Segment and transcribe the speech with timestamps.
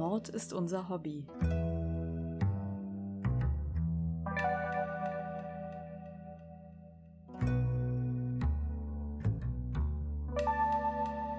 [0.00, 1.26] Mord ist unser Hobby.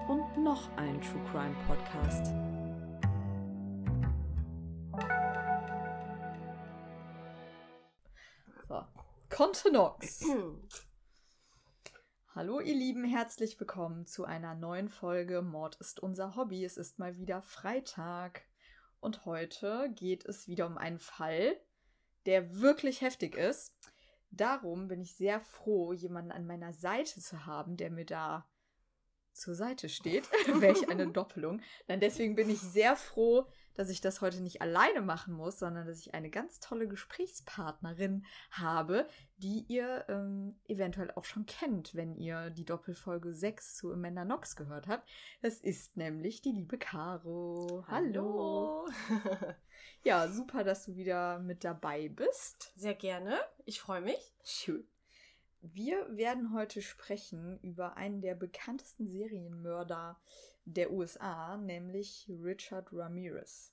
[0.06, 2.26] Und noch ein True Crime Podcast.
[8.68, 8.84] So.
[9.28, 10.24] Contenox.
[12.36, 16.64] Hallo ihr Lieben, herzlich willkommen zu einer neuen Folge Mord ist unser Hobby.
[16.64, 18.42] Es ist mal wieder Freitag
[19.02, 21.56] und heute geht es wieder um einen Fall,
[22.24, 23.76] der wirklich heftig ist.
[24.30, 28.46] Darum bin ich sehr froh, jemanden an meiner Seite zu haben, der mir da
[29.32, 30.28] zur Seite steht.
[30.60, 31.60] Welch eine Doppelung.
[31.86, 35.86] Dann deswegen bin ich sehr froh, dass ich das heute nicht alleine machen muss, sondern
[35.86, 39.08] dass ich eine ganz tolle Gesprächspartnerin habe,
[39.38, 44.56] die ihr ähm, eventuell auch schon kennt, wenn ihr die Doppelfolge 6 zu Amanda Knox
[44.56, 45.08] gehört habt.
[45.40, 47.84] Das ist nämlich die liebe Caro.
[47.88, 48.86] Hallo.
[49.08, 49.54] Hallo.
[50.04, 52.72] ja, super, dass du wieder mit dabei bist.
[52.76, 53.38] Sehr gerne.
[53.64, 54.34] Ich freue mich.
[54.44, 54.91] Schön.
[55.64, 60.20] Wir werden heute sprechen über einen der bekanntesten Serienmörder
[60.64, 63.72] der USA, nämlich Richard Ramirez.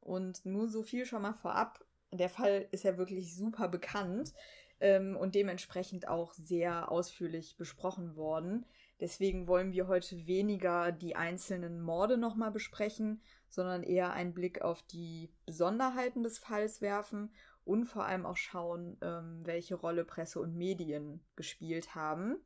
[0.00, 1.84] Und nur so viel schon mal vorab.
[2.10, 4.34] Der Fall ist ja wirklich super bekannt
[4.80, 8.66] ähm, und dementsprechend auch sehr ausführlich besprochen worden.
[8.98, 14.82] Deswegen wollen wir heute weniger die einzelnen Morde nochmal besprechen, sondern eher einen Blick auf
[14.82, 17.30] die Besonderheiten des Falls werfen
[17.68, 22.38] und vor allem auch schauen, ähm, welche Rolle Presse und Medien gespielt haben.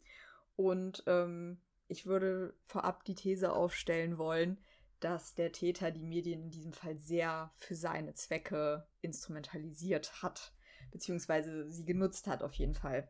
[0.56, 4.58] Und ähm, ich würde vorab die These aufstellen wollen,
[4.98, 10.52] dass der Täter die Medien in diesem Fall sehr für seine Zwecke instrumentalisiert hat,
[10.90, 13.08] beziehungsweise sie genutzt hat auf jeden Fall.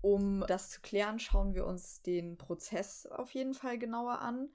[0.00, 4.50] Um das zu klären, schauen wir uns den Prozess auf jeden Fall genauer an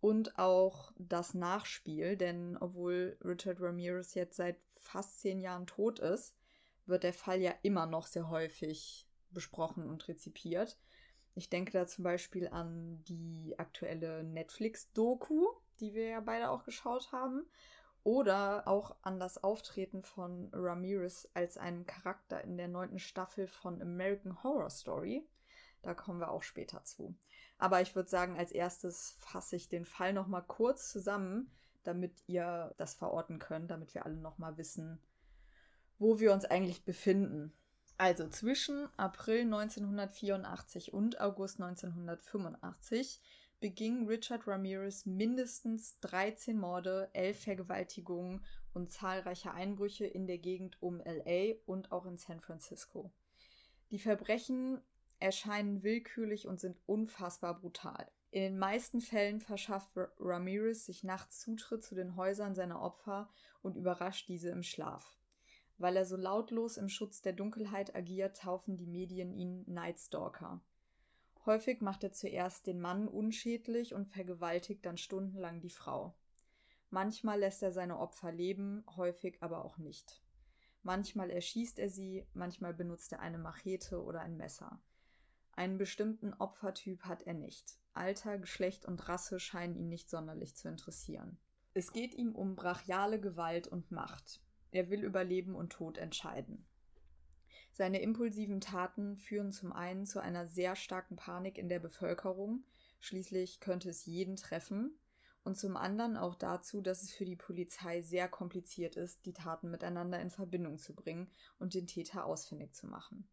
[0.00, 6.36] und auch das Nachspiel, denn obwohl Richard Ramirez jetzt seit fast zehn Jahren tot ist,
[6.86, 10.78] wird der Fall ja immer noch sehr häufig besprochen und rezipiert.
[11.34, 15.46] Ich denke da zum Beispiel an die aktuelle Netflix-Doku,
[15.80, 17.46] die wir ja beide auch geschaut haben,
[18.04, 23.80] oder auch an das Auftreten von Ramirez als einem Charakter in der neunten Staffel von
[23.80, 25.26] American Horror Story.
[25.82, 27.14] Da kommen wir auch später zu.
[27.58, 31.50] Aber ich würde sagen, als erstes fasse ich den Fall noch mal kurz zusammen,
[31.84, 35.00] damit ihr das verorten könnt, damit wir alle noch mal wissen,
[35.98, 37.52] wo wir uns eigentlich befinden.
[37.98, 43.20] Also zwischen April 1984 und August 1985
[43.60, 48.44] beging Richard Ramirez mindestens 13 Morde, 11 Vergewaltigungen
[48.74, 53.12] und zahlreiche Einbrüche in der Gegend um LA und auch in San Francisco.
[53.92, 54.80] Die Verbrechen
[55.20, 58.10] erscheinen willkürlich und sind unfassbar brutal.
[58.32, 63.28] In den meisten Fällen verschafft Ramirez sich nachts Zutritt zu den Häusern seiner Opfer
[63.60, 65.18] und überrascht diese im Schlaf.
[65.76, 70.62] Weil er so lautlos im Schutz der Dunkelheit agiert, taufen die Medien ihn Nightstalker.
[71.44, 76.14] Häufig macht er zuerst den Mann unschädlich und vergewaltigt dann stundenlang die Frau.
[76.88, 80.22] Manchmal lässt er seine Opfer leben, häufig aber auch nicht.
[80.82, 84.80] Manchmal erschießt er sie, manchmal benutzt er eine Machete oder ein Messer.
[85.52, 87.78] Einen bestimmten Opfertyp hat er nicht.
[87.92, 91.38] Alter, Geschlecht und Rasse scheinen ihn nicht sonderlich zu interessieren.
[91.74, 94.40] Es geht ihm um brachiale Gewalt und Macht.
[94.70, 96.66] Er will über Leben und Tod entscheiden.
[97.72, 102.64] Seine impulsiven Taten führen zum einen zu einer sehr starken Panik in der Bevölkerung,
[103.00, 104.98] schließlich könnte es jeden treffen,
[105.44, 109.70] und zum anderen auch dazu, dass es für die Polizei sehr kompliziert ist, die Taten
[109.70, 113.28] miteinander in Verbindung zu bringen und den Täter ausfindig zu machen.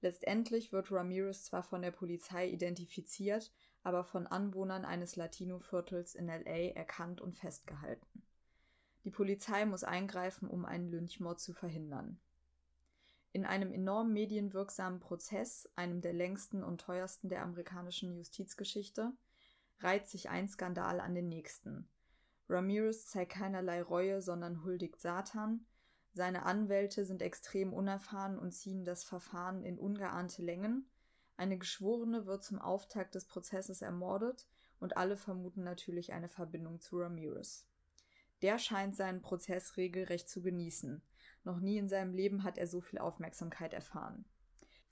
[0.00, 6.72] Letztendlich wird Ramirez zwar von der Polizei identifiziert, aber von Anwohnern eines Latino-Viertels in LA
[6.74, 8.22] erkannt und festgehalten.
[9.04, 12.20] Die Polizei muss eingreifen, um einen Lynchmord zu verhindern.
[13.32, 19.12] In einem enorm medienwirksamen Prozess, einem der längsten und teuersten der amerikanischen Justizgeschichte,
[19.80, 21.88] reiht sich ein Skandal an den nächsten.
[22.48, 25.66] Ramirez zeigt keinerlei Reue, sondern huldigt Satan,
[26.18, 30.84] seine Anwälte sind extrem unerfahren und ziehen das Verfahren in ungeahnte Längen.
[31.36, 34.48] Eine Geschworene wird zum Auftakt des Prozesses ermordet
[34.80, 37.68] und alle vermuten natürlich eine Verbindung zu Ramirez.
[38.42, 41.00] Der scheint seinen Prozess regelrecht zu genießen.
[41.44, 44.24] Noch nie in seinem Leben hat er so viel Aufmerksamkeit erfahren.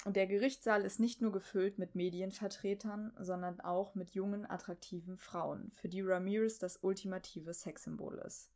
[0.05, 5.73] Und der Gerichtssaal ist nicht nur gefüllt mit Medienvertretern, sondern auch mit jungen, attraktiven Frauen,
[5.73, 8.53] für die Ramirez das ultimative Sexsymbol ist.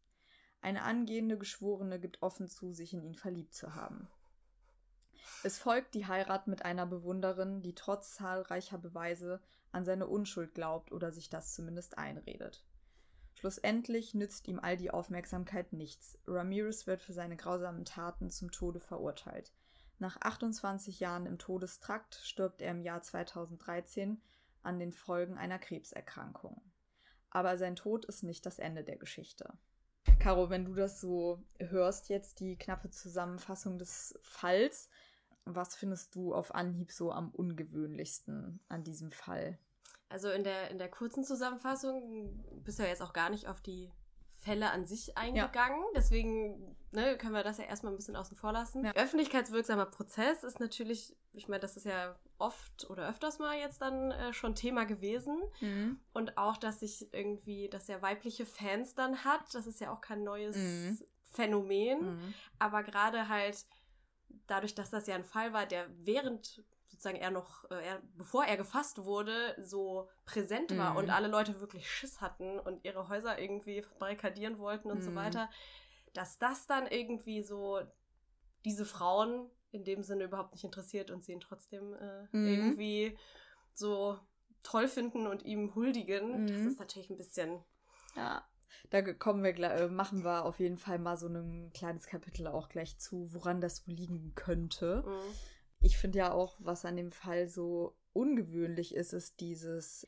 [0.62, 4.08] Eine angehende Geschworene gibt offen zu, sich in ihn verliebt zu haben.
[5.42, 9.40] Es folgt die Heirat mit einer Bewunderin, die trotz zahlreicher Beweise
[9.72, 12.64] an seine Unschuld glaubt oder sich das zumindest einredet.
[13.34, 16.18] Schlussendlich nützt ihm all die Aufmerksamkeit nichts.
[16.26, 19.54] Ramirez wird für seine grausamen Taten zum Tode verurteilt.
[19.98, 24.20] Nach 28 Jahren im Todestrakt stirbt er im Jahr 2013
[24.62, 26.60] an den Folgen einer Krebserkrankung.
[27.30, 29.54] Aber sein Tod ist nicht das Ende der Geschichte.
[30.18, 34.90] Caro, wenn du das so hörst, jetzt die knappe Zusammenfassung des Falls,
[35.44, 39.58] was findest du auf Anhieb so am ungewöhnlichsten an diesem Fall?
[40.08, 43.60] Also in der, in der kurzen Zusammenfassung bist du ja jetzt auch gar nicht auf
[43.60, 43.90] die
[44.40, 45.80] Fälle an sich eingegangen.
[45.80, 45.90] Ja.
[45.94, 48.84] Deswegen ne, können wir das ja erstmal ein bisschen außen vor lassen.
[48.84, 48.92] Ja.
[48.92, 54.10] Öffentlichkeitswirksamer Prozess ist natürlich, ich meine, das ist ja oft oder öfters mal jetzt dann
[54.10, 55.40] äh, schon Thema gewesen.
[55.60, 56.00] Mhm.
[56.12, 60.00] Und auch, dass sich irgendwie, dass er weibliche Fans dann hat, das ist ja auch
[60.00, 60.98] kein neues mhm.
[61.32, 62.16] Phänomen.
[62.16, 62.34] Mhm.
[62.58, 63.66] Aber gerade halt
[64.46, 66.64] dadurch, dass das ja ein Fall war, der während
[67.00, 70.96] sozusagen er noch, äh, er, bevor er gefasst wurde, so präsent war mhm.
[70.98, 75.02] und alle Leute wirklich Schiss hatten und ihre Häuser irgendwie barrikadieren wollten und mhm.
[75.02, 75.48] so weiter,
[76.12, 77.80] dass das dann irgendwie so
[78.66, 82.46] diese Frauen in dem Sinne überhaupt nicht interessiert und sie ihn trotzdem äh, mhm.
[82.46, 83.18] irgendwie
[83.72, 84.18] so
[84.62, 86.68] toll finden und ihm huldigen, das mhm.
[86.68, 87.64] ist natürlich ein bisschen.
[88.14, 88.44] Ja,
[88.90, 92.68] da kommen wir, äh, machen wir auf jeden Fall mal so ein kleines Kapitel auch
[92.68, 95.02] gleich zu, woran das wohl liegen könnte.
[95.06, 95.34] Mhm.
[95.80, 100.06] Ich finde ja auch, was an dem Fall so ungewöhnlich ist, ist dieses,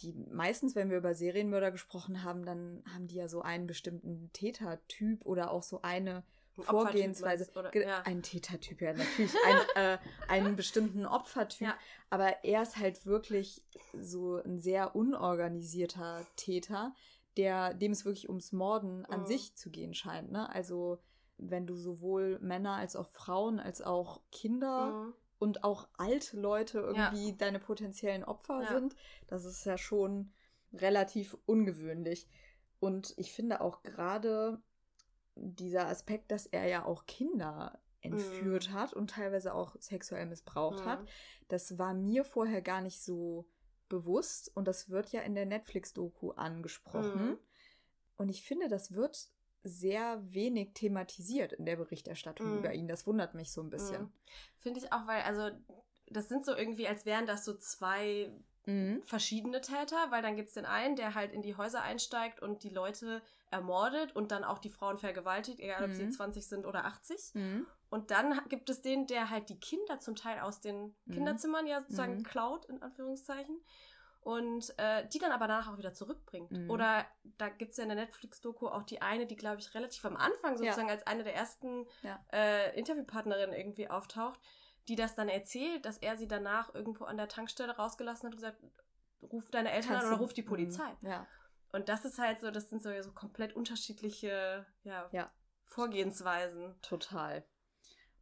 [0.00, 4.30] die meistens, wenn wir über Serienmörder gesprochen haben, dann haben die ja so einen bestimmten
[4.32, 6.24] Tätertyp oder auch so eine
[6.62, 7.50] Vorgehensweise.
[7.54, 8.02] Oder, ja.
[8.02, 9.34] Ein Tätertyp, ja, natürlich.
[9.44, 9.98] ein, äh,
[10.28, 11.68] einen bestimmten Opfertyp.
[11.68, 11.78] Ja.
[12.10, 16.94] Aber er ist halt wirklich so ein sehr unorganisierter Täter,
[17.36, 19.26] der, dem es wirklich ums Morden an mhm.
[19.26, 20.32] sich zu gehen scheint.
[20.32, 20.48] Ne?
[20.54, 20.98] Also
[21.38, 25.14] wenn du sowohl Männer als auch Frauen als auch Kinder mhm.
[25.38, 27.36] und auch alte Leute irgendwie ja.
[27.36, 28.68] deine potenziellen Opfer ja.
[28.68, 28.96] sind,
[29.26, 30.32] das ist ja schon
[30.72, 32.28] relativ ungewöhnlich.
[32.80, 34.60] Und ich finde auch gerade
[35.34, 38.74] dieser Aspekt, dass er ja auch Kinder entführt mhm.
[38.74, 40.88] hat und teilweise auch sexuell missbraucht mhm.
[40.88, 41.08] hat,
[41.48, 43.46] das war mir vorher gar nicht so
[43.88, 47.30] bewusst und das wird ja in der Netflix-Doku angesprochen.
[47.30, 47.38] Mhm.
[48.16, 49.28] Und ich finde, das wird
[49.68, 52.58] sehr wenig thematisiert in der Berichterstattung mm.
[52.58, 52.88] über ihn.
[52.88, 54.04] Das wundert mich so ein bisschen.
[54.04, 54.12] Mm.
[54.58, 55.50] Finde ich auch, weil, also,
[56.08, 58.30] das sind so irgendwie, als wären das so zwei
[58.66, 59.00] mm.
[59.02, 62.62] verschiedene Täter, weil dann gibt es den einen, der halt in die Häuser einsteigt und
[62.62, 66.48] die Leute ermordet und dann auch die Frauen vergewaltigt, egal ob sie 20 mhm.
[66.48, 67.34] sind oder 80.
[67.34, 67.66] Mhm.
[67.90, 71.12] Und dann gibt es den, der halt die Kinder zum Teil aus den mhm.
[71.12, 73.56] Kinderzimmern ja sozusagen klaut, in Anführungszeichen
[74.26, 76.50] und äh, die dann aber danach auch wieder zurückbringt.
[76.50, 76.68] Mhm.
[76.68, 77.06] Oder
[77.38, 80.16] da gibt es ja in der Netflix-Doku auch die eine, die, glaube ich, relativ am
[80.16, 80.94] Anfang sozusagen ja.
[80.94, 82.18] als eine der ersten ja.
[82.32, 84.40] äh, Interviewpartnerinnen irgendwie auftaucht,
[84.88, 88.36] die das dann erzählt, dass er sie danach irgendwo an der Tankstelle rausgelassen hat und
[88.36, 88.60] gesagt,
[89.22, 90.90] ruf deine Eltern Kannst an oder ruf die Polizei.
[91.02, 91.08] Mhm.
[91.08, 91.26] Ja.
[91.70, 95.30] Und das ist halt so, das sind so, so komplett unterschiedliche ja, ja.
[95.66, 96.74] Vorgehensweisen.
[96.82, 97.44] Total.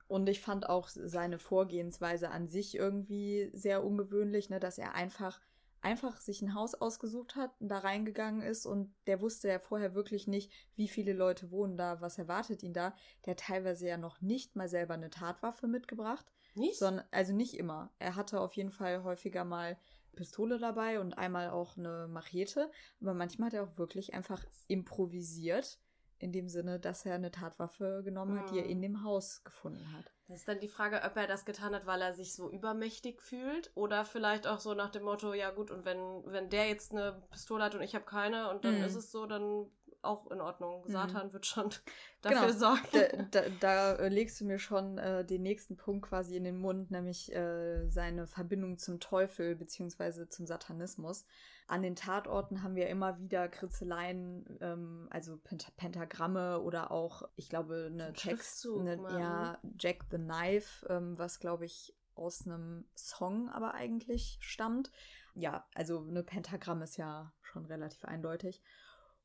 [0.07, 5.41] Und ich fand auch seine Vorgehensweise an sich irgendwie sehr ungewöhnlich, ne, dass er einfach
[5.85, 10.27] einfach sich ein Haus ausgesucht hat, da reingegangen ist und der wusste ja vorher wirklich
[10.27, 12.95] nicht, wie viele Leute wohnen da, was erwartet ihn da.
[13.25, 16.27] Der hat teilweise ja noch nicht mal selber eine Tatwaffe mitgebracht.
[16.55, 16.79] Nicht?
[16.79, 17.93] Sondern, also nicht immer.
[17.99, 19.77] Er hatte auf jeden Fall häufiger mal
[20.15, 22.71] Pistole dabei und einmal auch eine Machete.
[23.01, 25.79] Aber manchmal hat er auch wirklich einfach improvisiert
[26.19, 28.83] in dem Sinne, dass er eine Tatwaffe genommen hat, die er in hm.
[28.83, 30.14] dem Haus gefunden hat.
[30.29, 33.21] Das ist dann die Frage, ob er das getan hat, weil er sich so übermächtig
[33.21, 36.93] fühlt oder vielleicht auch so nach dem Motto, ja gut, und wenn, wenn der jetzt
[36.93, 38.85] eine Pistole hat und ich habe keine und dann mhm.
[38.85, 39.71] ist es so, dann
[40.05, 40.85] auch in Ordnung.
[40.87, 40.93] Mhm.
[40.93, 41.71] Satan wird schon
[42.23, 42.53] dafür genau.
[42.53, 43.29] sorgen.
[43.31, 46.91] Da, da, da, legst du mir schon äh, den nächsten Punkt quasi in den Mund,
[46.91, 50.29] nämlich äh, seine Verbindung zum Teufel bzw.
[50.29, 51.25] zum Satanismus.
[51.67, 57.49] An den Tatorten haben wir immer wieder Kritzeleien, ähm, also Pent Pentagramme oder auch, ich
[57.49, 63.49] glaube, eine Text, eine, ja, Jack the Knife, ähm, was glaube ich aus einem Song
[63.51, 64.91] aber eigentlich stammt.
[65.35, 68.63] Ja, also eine Pentagramm ist ja schon relativ eindeutig.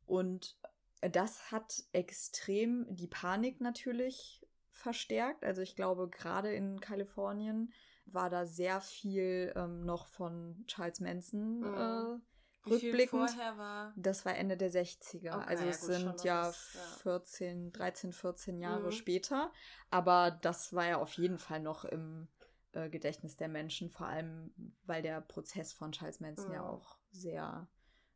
[0.09, 0.57] Und
[1.01, 5.45] das hat extrem die Panik natürlich verstärkt.
[5.45, 7.71] Also ich glaube, gerade in Kalifornien
[8.05, 11.65] war da sehr viel ähm, noch von Charles Manson mhm.
[11.65, 13.37] äh, rückblickend.
[13.37, 13.93] War?
[13.95, 15.35] Das war Ende der 60er.
[15.35, 18.91] Okay, also es ja, gut, sind ja, ist, ja 14, 13, 14 Jahre mhm.
[18.91, 19.51] später.
[19.91, 22.27] Aber das war ja auf jeden Fall noch im
[22.71, 26.55] äh, Gedächtnis der Menschen, vor allem weil der Prozess von Charles Manson mhm.
[26.55, 27.67] ja auch sehr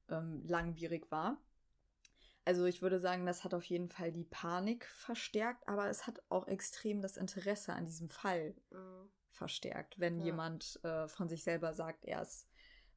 [0.10, 1.38] ähm, langwierig war.
[2.46, 6.22] Also ich würde sagen, das hat auf jeden Fall die Panik verstärkt, aber es hat
[6.30, 9.10] auch extrem das Interesse an diesem Fall mhm.
[9.32, 10.26] verstärkt, wenn ja.
[10.26, 12.48] jemand äh, von sich selber sagt, er ist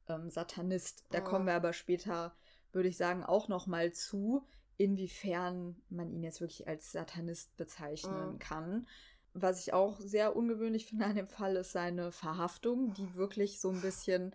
[0.09, 1.05] ähm, Satanist.
[1.11, 1.23] Da mhm.
[1.23, 2.35] kommen wir aber später
[2.73, 4.45] würde ich sagen, auch noch mal zu,
[4.77, 8.39] inwiefern man ihn jetzt wirklich als Satanist bezeichnen mhm.
[8.39, 8.87] kann.
[9.33, 13.69] Was ich auch sehr ungewöhnlich finde an dem Fall ist seine Verhaftung, die wirklich so
[13.69, 14.33] ein bisschen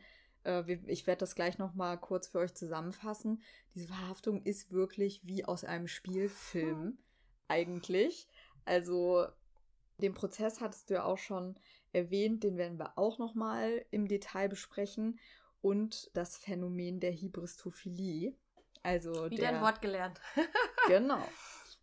[0.86, 3.42] ich werde das gleich noch mal kurz für euch zusammenfassen.
[3.74, 6.98] Diese Verhaftung ist wirklich wie aus einem Spielfilm hm.
[7.48, 8.28] eigentlich.
[8.64, 9.26] Also
[9.98, 11.58] den Prozess hattest du ja auch schon
[11.92, 15.20] erwähnt, den werden wir auch noch mal im Detail besprechen
[15.60, 18.34] und das Phänomen der Hybristophilie.
[18.82, 20.20] Also wieder der, ein Wort gelernt.
[20.88, 21.22] genau.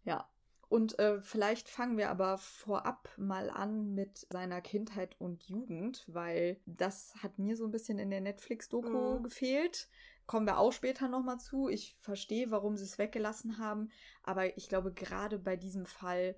[0.04, 0.30] Ja,
[0.70, 6.62] und äh, vielleicht fangen wir aber vorab mal an mit seiner Kindheit und Jugend, weil
[6.68, 9.24] das hat mir so ein bisschen in der Netflix-Doku mhm.
[9.24, 9.90] gefehlt.
[10.28, 11.70] Kommen wir auch später nochmal zu.
[11.70, 13.90] Ich verstehe, warum sie es weggelassen haben,
[14.22, 16.36] aber ich glaube, gerade bei diesem Fall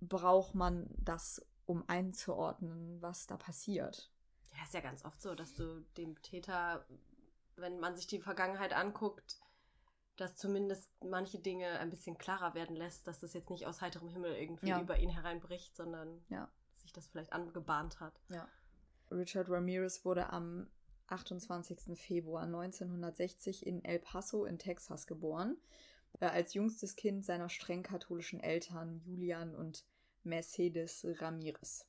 [0.00, 4.10] braucht man das, um einzuordnen, was da passiert.
[4.52, 6.84] Ja, ist ja ganz oft so, dass du dem Täter,
[7.54, 9.40] wenn man sich die Vergangenheit anguckt,
[10.20, 14.08] dass zumindest manche Dinge ein bisschen klarer werden lässt, dass das jetzt nicht aus heiterem
[14.08, 14.80] Himmel irgendwie ja.
[14.80, 16.48] über ihn hereinbricht, sondern ja.
[16.74, 18.20] sich das vielleicht angebahnt hat.
[18.28, 18.46] Ja.
[19.10, 20.68] Richard Ramirez wurde am
[21.08, 21.98] 28.
[21.98, 25.56] Februar 1960 in El Paso in Texas geboren,
[26.20, 29.84] äh, als jüngstes Kind seiner streng katholischen Eltern Julian und
[30.22, 31.86] Mercedes Ramirez.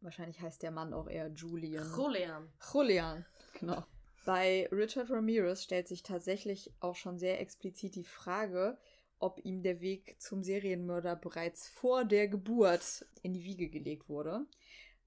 [0.00, 1.90] Wahrscheinlich heißt der Mann auch eher Julian.
[1.96, 2.48] Julian.
[2.72, 3.26] Julian,
[3.58, 3.84] genau.
[4.26, 8.76] Bei Richard Ramirez stellt sich tatsächlich auch schon sehr explizit die Frage,
[9.20, 14.44] ob ihm der Weg zum Serienmörder bereits vor der Geburt in die Wiege gelegt wurde,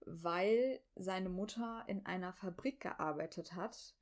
[0.06, 3.94] weil seine Mutter in einer Fabrik gearbeitet hat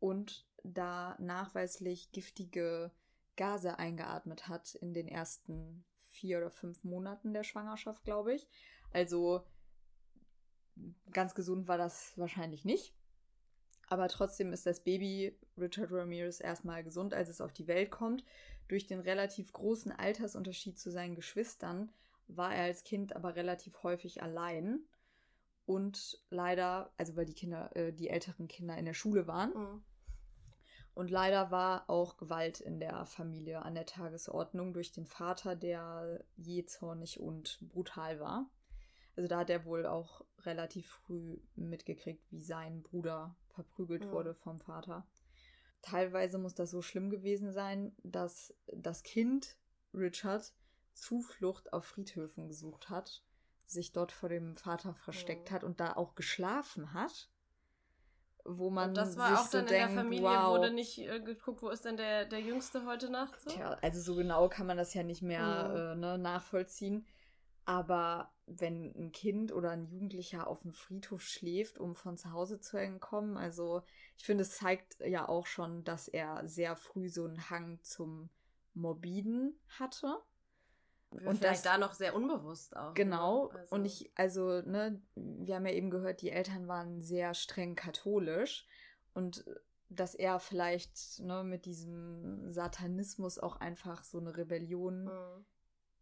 [0.00, 2.90] und da nachweislich giftige
[3.36, 8.48] Gase eingeatmet hat in den ersten vier oder fünf Monaten der Schwangerschaft, glaube ich.
[8.90, 9.46] Also
[11.12, 12.97] ganz gesund war das wahrscheinlich nicht.
[13.90, 18.24] Aber trotzdem ist das Baby Richard Ramirez erstmal gesund, als es auf die Welt kommt.
[18.68, 21.90] Durch den relativ großen Altersunterschied zu seinen Geschwistern
[22.26, 24.80] war er als Kind aber relativ häufig allein.
[25.64, 29.52] Und leider, also weil die Kinder, äh, die älteren Kinder in der Schule waren.
[29.54, 29.82] Mhm.
[30.94, 36.24] Und leider war auch Gewalt in der Familie an der Tagesordnung durch den Vater, der
[36.36, 38.50] jähzornig und brutal war.
[39.14, 44.12] Also da hat er wohl auch relativ früh mitgekriegt, wie sein Bruder verprügelt mhm.
[44.12, 45.04] wurde vom Vater.
[45.82, 49.56] Teilweise muss das so schlimm gewesen sein, dass das Kind
[49.92, 50.52] Richard
[50.92, 53.24] Zuflucht auf Friedhöfen gesucht hat,
[53.66, 55.54] sich dort vor dem Vater versteckt mhm.
[55.54, 57.30] hat und da auch geschlafen hat.
[58.44, 60.70] Wo man und das war sich auch dann so in denkt, der Familie, wow, wurde
[60.70, 63.40] nicht äh, geguckt, wo ist denn der, der Jüngste heute Nacht?
[63.42, 63.50] So?
[63.50, 65.76] Tja, also so genau kann man das ja nicht mehr mhm.
[65.76, 67.04] äh, ne, nachvollziehen.
[67.68, 72.60] Aber wenn ein Kind oder ein Jugendlicher auf dem Friedhof schläft, um von zu Hause
[72.60, 73.82] zu entkommen, also
[74.16, 78.30] ich finde, es zeigt ja auch schon, dass er sehr früh so einen Hang zum
[78.72, 80.16] Morbiden hatte.
[81.10, 82.88] Und vielleicht das, da noch sehr unbewusst auch.
[82.88, 82.94] Ne?
[82.94, 83.48] Genau.
[83.48, 83.74] Also.
[83.74, 88.66] Und ich, also, ne, wir haben ja eben gehört, die Eltern waren sehr streng katholisch.
[89.12, 89.44] Und
[89.90, 95.44] dass er vielleicht ne, mit diesem Satanismus auch einfach so eine Rebellion mhm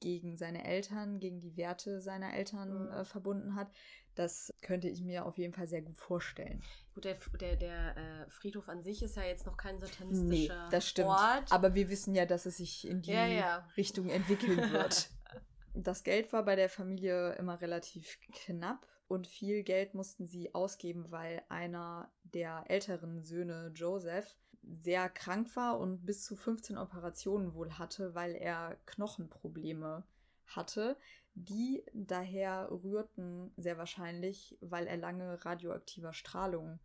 [0.00, 2.91] gegen seine Eltern, gegen die Werte seiner Eltern mhm.
[2.91, 3.71] äh, verbunden hat.
[4.15, 6.62] Das könnte ich mir auf jeden Fall sehr gut vorstellen.
[6.95, 10.71] Gut, der, der, der äh, Friedhof an sich ist ja jetzt noch kein satanistischer nee,
[10.71, 11.09] das stimmt.
[11.09, 11.53] Ort.
[11.53, 13.69] Aber wir wissen ja, dass es sich in die ja, ja.
[13.76, 15.11] Richtung entwickeln wird.
[15.75, 21.11] das Geld war bei der Familie immer relativ knapp und viel Geld mussten sie ausgeben,
[21.11, 24.37] weil einer der älteren Söhne, Joseph,
[24.68, 30.04] sehr krank war und bis zu 15 Operationen wohl hatte, weil er Knochenprobleme
[30.46, 30.96] hatte.
[31.35, 36.78] Die daher rührten sehr wahrscheinlich, weil er lange radioaktiver Strahlung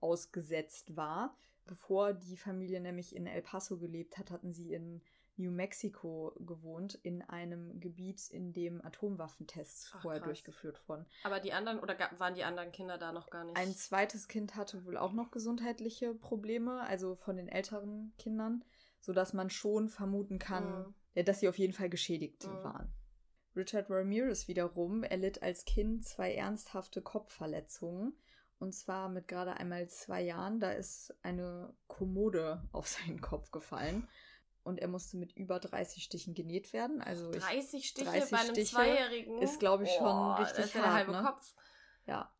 [0.00, 1.36] ausgesetzt war.
[1.66, 5.02] Bevor die Familie nämlich in El Paso gelebt hat, hatten sie in
[5.38, 10.28] New Mexico gewohnt, in einem Gebiet, in dem Atomwaffentests Ach, vorher krass.
[10.28, 11.06] durchgeführt wurden.
[11.24, 13.56] Aber die anderen, oder waren die anderen Kinder da noch gar nicht?
[13.56, 18.64] Ein zweites Kind hatte wohl auch noch gesundheitliche Probleme, also von den älteren Kindern,
[19.00, 21.24] sodass man schon vermuten kann, mhm.
[21.24, 22.64] dass sie auf jeden Fall geschädigt mhm.
[22.64, 22.92] waren.
[23.56, 28.16] Richard Ramirez wiederum erlitt als Kind zwei ernsthafte Kopfverletzungen.
[28.60, 30.58] Und zwar mit gerade einmal zwei Jahren.
[30.58, 34.08] Da ist eine Kommode auf seinen Kopf gefallen
[34.68, 37.00] und er musste mit über 30 Stichen genäht werden.
[37.00, 39.42] Also 30 Stiche 30 bei einem Stiche Zweijährigen?
[39.42, 40.86] Ist, glaube ich, schon oh, richtig das ist ja hart.
[40.86, 41.22] Der halbe ne?
[41.22, 41.54] Kopf.
[42.06, 42.32] Ja.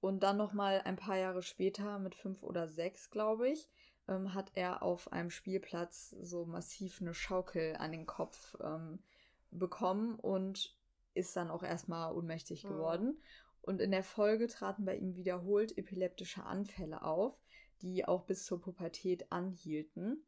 [0.00, 3.68] Und dann nochmal ein paar Jahre später, mit fünf oder sechs, glaube ich,
[4.06, 8.98] ähm, hat er auf einem Spielplatz so massiv eine Schaukel an den Kopf ähm,
[9.50, 10.76] bekommen und
[11.14, 12.68] ist dann auch erstmal ohnmächtig mhm.
[12.68, 13.22] geworden.
[13.62, 17.40] Und in der Folge traten bei ihm wiederholt epileptische Anfälle auf,
[17.80, 20.22] die auch bis zur Pubertät anhielten.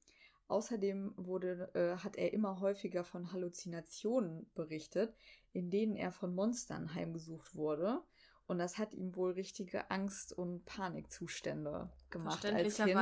[0.48, 5.16] Außerdem wurde, äh, hat er immer häufiger von Halluzinationen berichtet,
[5.52, 8.02] in denen er von Monstern heimgesucht wurde.
[8.46, 12.94] Und das hat ihm wohl richtige Angst- und Panikzustände gemacht als Kind.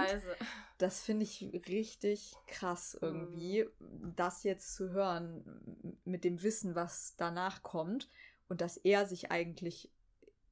[0.78, 4.14] Das finde ich richtig krass irgendwie, mhm.
[4.14, 8.08] das jetzt zu hören mit dem Wissen, was danach kommt
[8.48, 9.90] und dass er sich eigentlich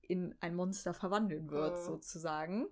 [0.01, 1.85] in ein Monster verwandeln wird, mhm.
[1.85, 2.67] sozusagen.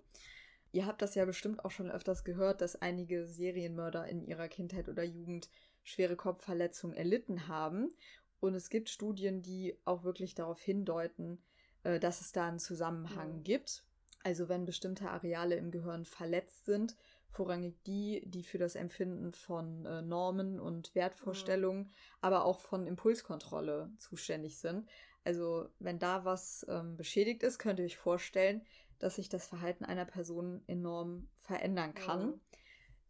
[0.71, 4.87] Ihr habt das ja bestimmt auch schon öfters gehört, dass einige Serienmörder in ihrer Kindheit
[4.87, 5.49] oder Jugend
[5.83, 7.91] schwere Kopfverletzungen erlitten haben.
[8.39, 11.41] Und es gibt Studien, die auch wirklich darauf hindeuten,
[11.83, 13.43] äh, dass es da einen Zusammenhang mhm.
[13.43, 13.83] gibt.
[14.23, 16.95] Also wenn bestimmte Areale im Gehirn verletzt sind,
[17.31, 21.91] vorrangig die, die für das Empfinden von äh, Normen und Wertvorstellungen, mhm.
[22.21, 24.87] aber auch von Impulskontrolle zuständig sind.
[25.23, 28.65] Also wenn da was ähm, beschädigt ist, könnt ihr euch vorstellen,
[28.99, 32.27] dass sich das Verhalten einer Person enorm verändern kann.
[32.27, 32.41] Mhm.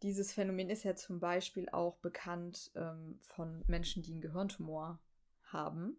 [0.02, 4.98] Dieses Phänomen ist ja zum Beispiel auch bekannt ähm, von Menschen, die einen Gehirntumor
[5.42, 5.98] haben.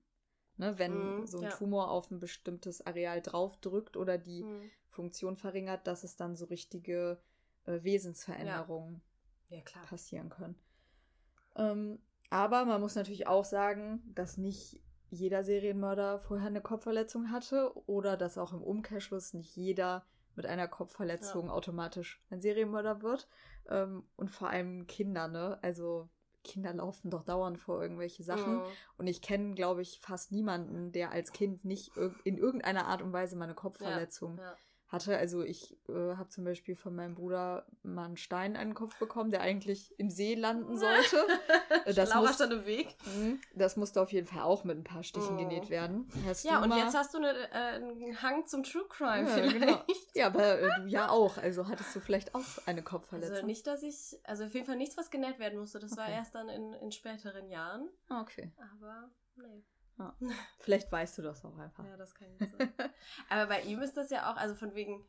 [0.57, 1.49] Ne, wenn mm, so ein ja.
[1.49, 4.69] Tumor auf ein bestimmtes Areal draufdrückt oder die mm.
[4.89, 7.21] Funktion verringert, dass es dann so richtige
[7.65, 9.01] äh, Wesensveränderungen
[9.49, 9.57] ja.
[9.57, 10.55] Ja, passieren können.
[11.55, 14.81] Ähm, aber man muss natürlich auch sagen, dass nicht
[15.11, 20.67] jeder Serienmörder vorher eine Kopfverletzung hatte oder dass auch im Umkehrschluss nicht jeder mit einer
[20.67, 23.27] Kopfverletzung automatisch ein Serienmörder wird.
[23.69, 25.59] Ähm, und vor allem Kinder, ne?
[25.61, 26.09] Also
[26.43, 28.55] Kinder laufen doch dauernd vor irgendwelche Sachen.
[28.55, 28.63] Mhm.
[28.97, 31.91] Und ich kenne, glaube ich, fast niemanden, der als Kind nicht
[32.23, 34.57] in irgendeiner Art und Weise mal eine Kopfverletzung ja, ja
[34.91, 35.17] hatte.
[35.17, 38.97] Also ich äh, habe zum Beispiel von meinem Bruder mal einen Stein an den Kopf
[38.99, 41.17] bekommen, der eigentlich im See landen sollte.
[41.85, 42.95] Äh, das muss, dann im Weg.
[43.05, 45.37] Mh, das musste auf jeden Fall auch mit ein paar Stichen oh.
[45.37, 46.07] genäht werden.
[46.25, 46.79] Hast ja, und mal...
[46.79, 49.59] jetzt hast du eine, äh, einen Hang zum True Crime ja, vielleicht.
[49.59, 49.83] Genau.
[50.13, 51.37] Ja, aber äh, du ja auch.
[51.37, 53.35] Also hattest du vielleicht auch eine Kopfverletzung.
[53.35, 55.79] Also nicht, dass ich, also auf jeden Fall nichts, was genäht werden musste.
[55.79, 56.01] Das okay.
[56.01, 57.89] war erst dann in, in späteren Jahren.
[58.09, 58.51] Ah, okay.
[58.75, 59.63] Aber nee.
[59.97, 60.15] Ja.
[60.59, 61.85] Vielleicht weißt du das auch einfach.
[61.85, 62.73] Ja, das kann sein.
[63.29, 65.05] Aber bei ihm ist das ja auch, also von wegen,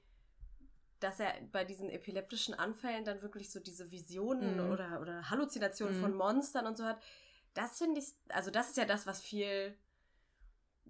[1.01, 4.73] dass er bei diesen epileptischen Anfällen dann wirklich so diese Visionen mhm.
[4.73, 6.03] oder, oder Halluzinationen mhm.
[6.03, 7.03] von Monstern und so hat.
[7.55, 9.77] Das finde ich, also das ist ja das, was viel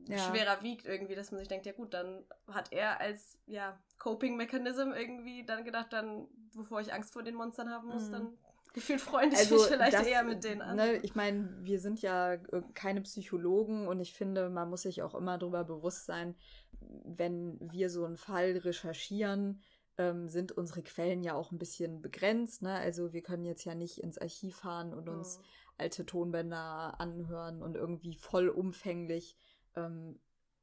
[0.07, 0.19] ja.
[0.19, 4.93] schwerer wiegt irgendwie, dass man sich denkt, ja gut, dann hat er als ja, Coping-Mechanism
[4.93, 8.13] irgendwie dann gedacht, dann, bevor ich Angst vor den Monstern haben muss, mhm.
[8.13, 8.39] dann
[8.73, 10.77] gefühlt freunde ich also mich vielleicht das, eher mit denen an.
[10.77, 15.03] Ne, ich meine, wir sind ja äh, keine Psychologen und ich finde, man muss sich
[15.03, 16.35] auch immer darüber bewusst sein,
[16.81, 19.63] wenn wir so einen Fall recherchieren,
[19.99, 22.63] ähm, sind unsere Quellen ja auch ein bisschen begrenzt.
[22.63, 22.75] Ne?
[22.75, 25.43] Also wir können jetzt ja nicht ins Archiv fahren und uns mhm.
[25.79, 29.37] alte Tonbänder anhören und irgendwie vollumfänglich
[29.77, 30.19] ähm,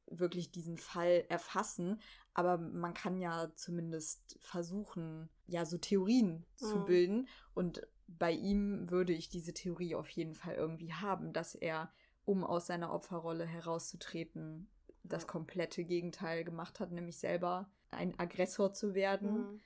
[0.06, 2.00] wirklich diesen Fall erfassen.
[2.34, 6.64] Aber man kann ja zumindest versuchen, ja, so Theorien mhm.
[6.64, 7.28] zu bilden.
[7.54, 7.86] Und
[8.18, 11.92] bei ihm würde ich diese Theorie auf jeden Fall irgendwie haben, dass er,
[12.24, 14.68] um aus seiner Opferrolle herauszutreten,
[15.02, 19.32] das komplette Gegenteil gemacht hat, nämlich selber ein Aggressor zu werden.
[19.32, 19.60] Mhm.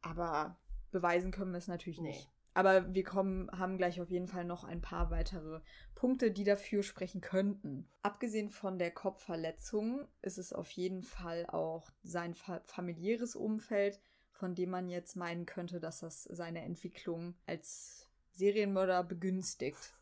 [0.00, 0.58] Aber
[0.90, 2.08] beweisen können wir es natürlich nee.
[2.08, 2.30] nicht.
[2.54, 5.60] Aber wir kommen, haben gleich auf jeden Fall noch ein paar weitere
[5.94, 7.88] Punkte, die dafür sprechen könnten.
[8.02, 14.00] Abgesehen von der Kopfverletzung ist es auf jeden Fall auch sein familiäres Umfeld,
[14.38, 19.94] von dem man jetzt meinen könnte, dass das seine Entwicklung als Serienmörder begünstigt.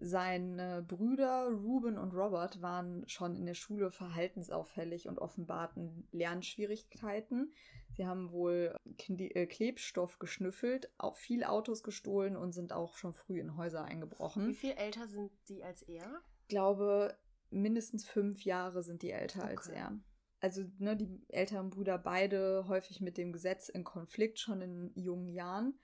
[0.00, 7.52] Seine Brüder Ruben und Robert waren schon in der Schule verhaltensauffällig und offenbarten Lernschwierigkeiten.
[7.96, 8.76] Sie haben wohl
[9.08, 14.48] äh, Klebstoff geschnüffelt, auch viel Autos gestohlen und sind auch schon früh in Häuser eingebrochen.
[14.48, 16.22] Wie viel älter sind sie als er?
[16.42, 17.16] Ich glaube,
[17.50, 19.56] mindestens fünf Jahre sind die älter okay.
[19.56, 19.98] als er.
[20.40, 25.28] Also ne, die älteren Brüder beide häufig mit dem Gesetz in Konflikt schon in jungen
[25.28, 25.78] Jahren.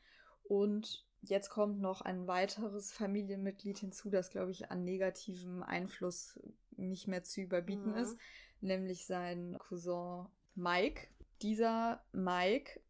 [0.44, 6.38] Und Jetzt kommt noch ein weiteres Familienmitglied hinzu, das, glaube ich, an negativem Einfluss
[6.76, 7.96] nicht mehr zu überbieten mhm.
[7.96, 8.18] ist,
[8.60, 11.08] nämlich sein Cousin Mike.
[11.40, 12.80] Dieser Mike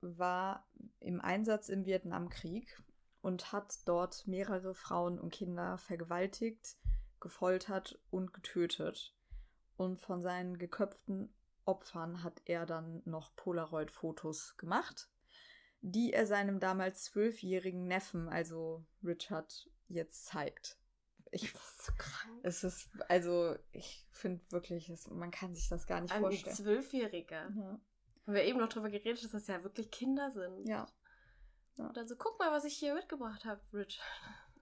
[0.00, 0.68] war
[1.00, 2.80] im Einsatz im Vietnamkrieg
[3.22, 6.76] und hat dort mehrere Frauen und Kinder vergewaltigt,
[7.18, 9.14] gefoltert und getötet.
[9.80, 11.32] Und von seinen geköpften
[11.64, 15.10] Opfern hat er dann noch Polaroid-Fotos gemacht
[15.82, 20.78] die er seinem damals zwölfjährigen Neffen, also Richard, jetzt zeigt.
[21.32, 22.40] Ich, das ist so krank.
[22.42, 26.50] Es ist, also, ich finde wirklich, es, man kann sich das gar nicht Ein vorstellen.
[26.50, 27.50] Ein Zwölfjähriger.
[27.56, 27.80] Ja.
[28.26, 30.66] Haben wir eben noch drüber geredet, dass das ja wirklich Kinder sind.
[30.66, 30.86] Ja.
[31.76, 31.86] ja.
[31.86, 34.04] Und dann so, guck mal, was ich hier mitgebracht habe, Richard.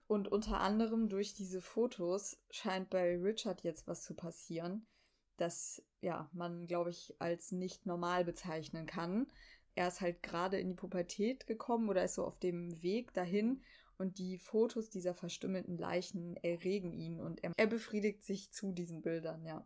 [0.07, 4.87] Und unter anderem durch diese Fotos scheint bei Richard jetzt was zu passieren,
[5.39, 9.27] das ja man, glaube ich, als nicht normal bezeichnen kann.
[9.75, 13.61] er ist halt gerade in die Pubertät gekommen oder ist so auf dem Weg dahin
[13.97, 19.01] und die Fotos dieser verstümmelten Leichen erregen ihn und er, er befriedigt sich zu diesen
[19.01, 19.65] Bildern, ja.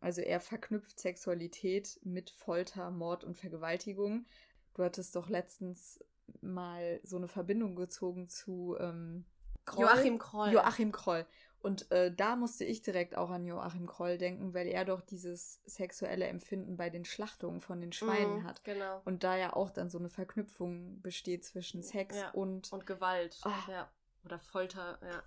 [0.00, 4.26] Also er verknüpft Sexualität mit Folter, Mord und Vergewaltigung.
[4.74, 5.98] Du hattest doch letztens
[6.42, 9.24] mal so eine Verbindung gezogen zu ähm,
[9.64, 9.86] Kroll.
[9.86, 10.52] Joachim Kroll.
[10.52, 11.26] Joachim Kroll.
[11.64, 15.62] Und äh, da musste ich direkt auch an Joachim Kroll denken, weil er doch dieses
[15.64, 18.62] sexuelle Empfinden bei den Schlachtungen von den Schweinen mm, hat.
[18.64, 19.00] Genau.
[19.06, 22.32] Und da ja auch dann so eine Verknüpfung besteht zwischen Sex ja.
[22.32, 22.70] und.
[22.70, 23.40] Und Gewalt.
[23.46, 23.70] Oh.
[23.70, 23.88] Ja.
[24.26, 25.22] Oder Folter, ja.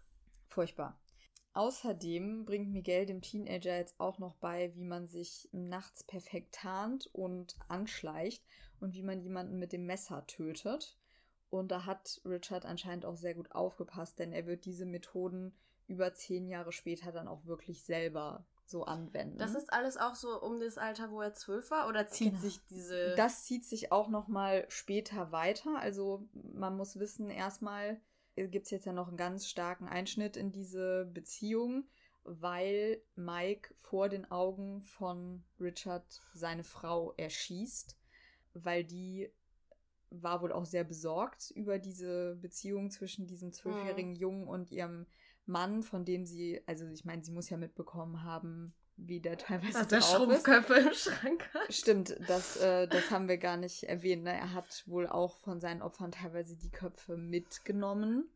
[0.47, 0.95] Furchtbar.
[1.53, 7.09] Außerdem bringt Miguel dem Teenager jetzt auch noch bei, wie man sich nachts perfekt tarnt
[7.13, 8.43] und anschleicht
[8.79, 10.99] und wie man jemanden mit dem Messer tötet.
[11.49, 16.13] Und da hat Richard anscheinend auch sehr gut aufgepasst, denn er wird diese Methoden über
[16.13, 19.37] zehn Jahre später dann auch wirklich selber so anwenden.
[19.37, 22.41] Das ist alles auch so um das Alter, wo er zwölf war, oder zieht genau.
[22.41, 23.15] sich diese.
[23.15, 25.79] Das zieht sich auch noch mal später weiter.
[25.79, 28.01] Also man muss wissen, erstmal
[28.35, 31.87] gibt es jetzt ja noch einen ganz starken Einschnitt in diese Beziehung,
[32.23, 37.97] weil Mike vor den Augen von Richard seine Frau erschießt,
[38.53, 39.31] weil die
[40.09, 44.17] war wohl auch sehr besorgt über diese Beziehung zwischen diesem zwölfjährigen mhm.
[44.17, 45.05] Jungen und ihrem
[45.47, 49.73] Mann, von dem sie, also ich meine, sie muss ja mitbekommen haben, wie der teilweise
[49.73, 51.73] Dass der Schrumpfköpfe im Schrank hat.
[51.73, 54.23] Stimmt, das, äh, das haben wir gar nicht erwähnt.
[54.23, 54.33] Ne?
[54.33, 58.29] Er hat wohl auch von seinen Opfern teilweise die Köpfe mitgenommen,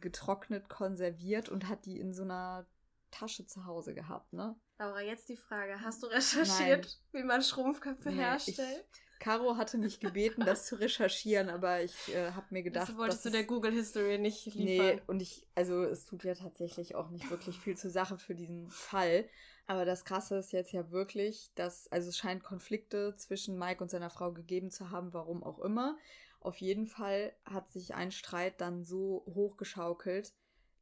[0.00, 2.66] getrocknet, konserviert und hat die in so einer
[3.10, 4.56] Tasche zu Hause gehabt, ne?
[4.78, 7.22] Laura, jetzt die Frage, hast du recherchiert, Nein.
[7.22, 8.86] wie man Schrumpfköpfe nee, herstellt?
[8.92, 12.88] Ich, Caro hatte mich gebeten, das zu recherchieren, aber ich äh, habe mir gedacht.
[12.88, 14.96] Das wolltest du der Google History nicht liefern.
[14.96, 18.34] Nee, und ich, also es tut ja tatsächlich auch nicht wirklich viel zur Sache für
[18.34, 19.28] diesen Fall.
[19.66, 23.90] Aber das Krasse ist jetzt ja wirklich, dass, also es scheint Konflikte zwischen Mike und
[23.90, 25.96] seiner Frau gegeben zu haben, warum auch immer.
[26.40, 30.32] Auf jeden Fall hat sich ein Streit dann so hochgeschaukelt,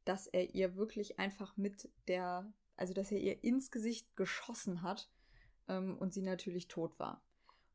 [0.05, 5.09] dass er ihr wirklich einfach mit der, also dass er ihr ins Gesicht geschossen hat
[5.67, 7.23] ähm, und sie natürlich tot war.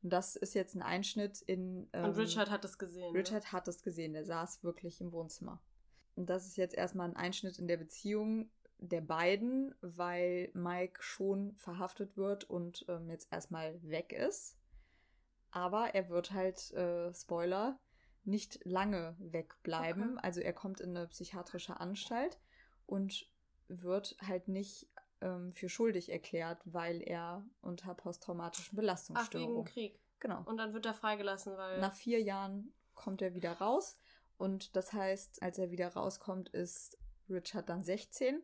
[0.01, 1.89] Und das ist jetzt ein Einschnitt in.
[1.93, 3.11] Ähm, und Richard hat es gesehen.
[3.11, 3.19] Ne?
[3.19, 3.51] Richard ne?
[3.51, 5.61] hat es gesehen, der saß wirklich im Wohnzimmer.
[6.15, 11.55] Und das ist jetzt erstmal ein Einschnitt in der Beziehung der beiden, weil Mike schon
[11.57, 14.57] verhaftet wird und ähm, jetzt erstmal weg ist.
[15.51, 17.79] Aber er wird halt, äh, Spoiler,
[18.27, 20.13] nicht lange wegbleiben.
[20.13, 20.19] Okay.
[20.23, 22.39] Also er kommt in eine psychiatrische Anstalt
[22.85, 23.27] und
[23.67, 24.87] wird halt nicht
[25.21, 29.65] ähm, für schuldig erklärt, weil er unter posttraumatischen Belastungsstörungen.
[29.65, 29.99] Ach, wegen Krieg.
[30.19, 30.43] Genau.
[30.45, 31.79] Und dann wird er freigelassen, weil.
[31.79, 33.97] Nach vier Jahren kommt er wieder raus.
[34.37, 36.97] Und das heißt, als er wieder rauskommt, ist
[37.29, 38.41] Richard dann 16.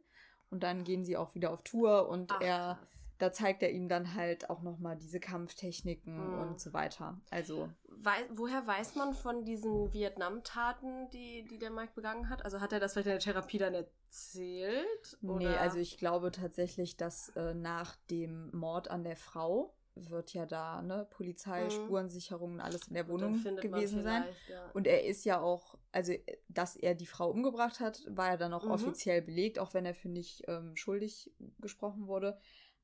[0.49, 2.77] Und dann gehen sie auch wieder auf Tour und Ach, er.
[2.79, 6.41] Krass da zeigt er ihm dann halt auch nochmal diese Kampftechniken mhm.
[6.41, 7.19] und so weiter.
[7.29, 7.69] Also.
[7.87, 12.43] Wei woher weiß man von diesen Vietnam-Taten, die, die der Mike begangen hat?
[12.43, 15.19] Also hat er das vielleicht in der Therapie dann erzählt?
[15.21, 15.35] Oder?
[15.37, 20.45] Nee, also ich glaube tatsächlich, dass äh, nach dem Mord an der Frau wird ja
[20.45, 21.69] da, ne, Polizei, mhm.
[21.69, 24.23] Spurensicherungen, alles in der Wohnung gewesen sein.
[24.49, 24.71] Ja.
[24.73, 26.13] Und er ist ja auch, also
[26.47, 28.71] dass er die Frau umgebracht hat, war ja dann auch mhm.
[28.71, 32.39] offiziell belegt, auch wenn er für nicht ähm, schuldig gesprochen wurde.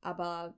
[0.07, 0.53] Aber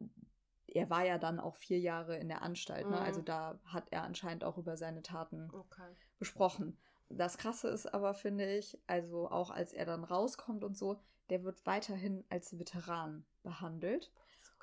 [0.68, 2.88] er war ja dann auch vier Jahre in der Anstalt.
[2.88, 3.00] Ne?
[3.00, 3.26] Also mhm.
[3.26, 5.96] da hat er anscheinend auch über seine Taten okay.
[6.20, 6.78] gesprochen.
[7.10, 11.44] Das Krasse ist aber, finde ich, also auch als er dann rauskommt und so, der
[11.44, 14.12] wird weiterhin als Veteran behandelt.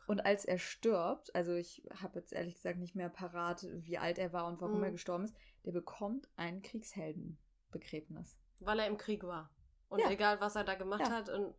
[0.07, 4.19] Und als er stirbt, also ich habe jetzt ehrlich gesagt nicht mehr parat, wie alt
[4.19, 4.85] er war und warum mhm.
[4.85, 8.39] er gestorben ist, der bekommt ein Kriegsheldenbegräbnis.
[8.61, 9.51] Weil er im Krieg war.
[9.89, 10.11] Und ja.
[10.11, 11.11] egal, was er da gemacht ja.
[11.11, 11.29] hat.
[11.29, 11.57] Und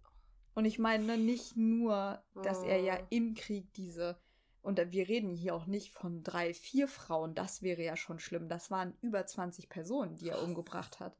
[0.57, 3.05] und ich meine ne, nicht nur, dass er ja oh.
[3.11, 4.19] im Krieg diese,
[4.63, 8.49] und wir reden hier auch nicht von drei, vier Frauen, das wäre ja schon schlimm.
[8.49, 11.15] Das waren über 20 Personen, die er umgebracht hat.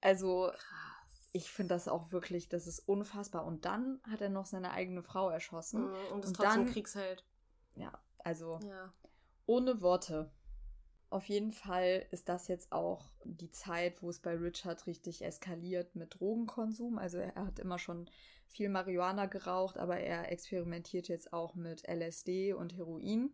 [0.00, 1.28] Also, Krass.
[1.30, 3.46] ich finde das auch wirklich, das ist unfassbar.
[3.46, 5.92] Und dann hat er noch seine eigene Frau erschossen.
[5.92, 7.24] Mm, und ist und trotzdem dann, Kriegsheld.
[7.76, 8.92] Ja, also ja.
[9.46, 10.32] ohne Worte.
[11.12, 15.94] Auf jeden Fall ist das jetzt auch die Zeit, wo es bei Richard richtig eskaliert
[15.94, 16.96] mit Drogenkonsum.
[16.96, 18.08] Also er hat immer schon
[18.46, 23.30] viel Marihuana geraucht, aber er experimentiert jetzt auch mit LSD und Heroin.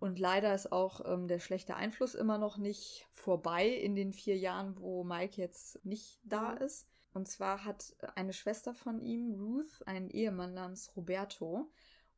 [0.00, 4.36] Und leider ist auch ähm, der schlechte Einfluss immer noch nicht vorbei in den vier
[4.36, 6.62] Jahren, wo Mike jetzt nicht da mhm.
[6.62, 6.88] ist.
[7.12, 11.70] Und zwar hat eine Schwester von ihm, Ruth, einen Ehemann namens Roberto.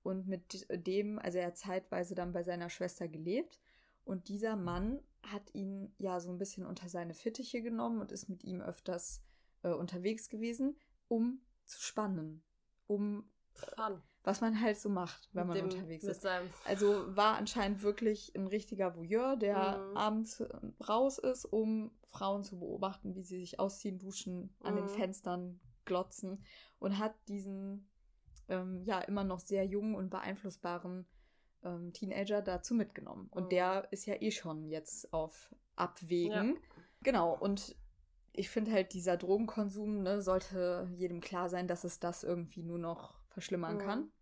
[0.03, 3.61] Und mit dem, also er hat zeitweise dann bei seiner Schwester gelebt.
[4.09, 8.31] Und dieser Mann hat ihn ja so ein bisschen unter seine Fittiche genommen und ist
[8.31, 9.23] mit ihm öfters
[9.62, 12.42] äh, unterwegs gewesen, um zu spannen.
[12.87, 13.31] Um.
[13.53, 14.01] Fun.
[14.23, 16.25] was man halt so macht, wenn man dem, unterwegs ist.
[16.64, 19.97] Also war anscheinend wirklich ein richtiger Voyeur, der mhm.
[19.97, 24.85] abends äh, raus ist, um Frauen zu beobachten, wie sie sich ausziehen, duschen, an den
[24.85, 24.90] mhm.
[24.90, 26.42] Fenstern glotzen
[26.79, 27.90] und hat diesen
[28.49, 31.07] ähm, ja immer noch sehr jungen und beeinflussbaren
[31.64, 33.29] ähm, Teenager dazu mitgenommen.
[33.31, 33.49] Und mhm.
[33.51, 36.55] der ist ja eh schon jetzt auf Abwägen.
[36.55, 36.83] Ja.
[37.03, 37.77] Genau, und
[38.33, 42.79] ich finde halt, dieser Drogenkonsum ne, sollte jedem klar sein, dass es das irgendwie nur
[42.79, 43.81] noch verschlimmern mhm.
[43.81, 44.12] kann.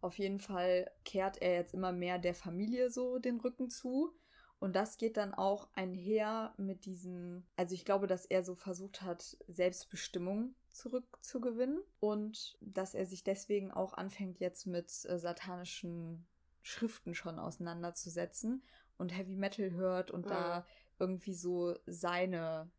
[0.00, 4.14] Auf jeden Fall kehrt er jetzt immer mehr der Familie so den Rücken zu.
[4.60, 9.02] Und das geht dann auch einher mit diesem, also ich glaube, dass er so versucht
[9.02, 16.26] hat, Selbstbestimmung zurückzugewinnen und dass er sich deswegen auch anfängt, jetzt mit äh, satanischen
[16.68, 18.62] Schriften schon auseinanderzusetzen
[18.98, 20.30] und Heavy Metal hört und mhm.
[20.30, 20.66] da
[20.98, 22.70] irgendwie so seine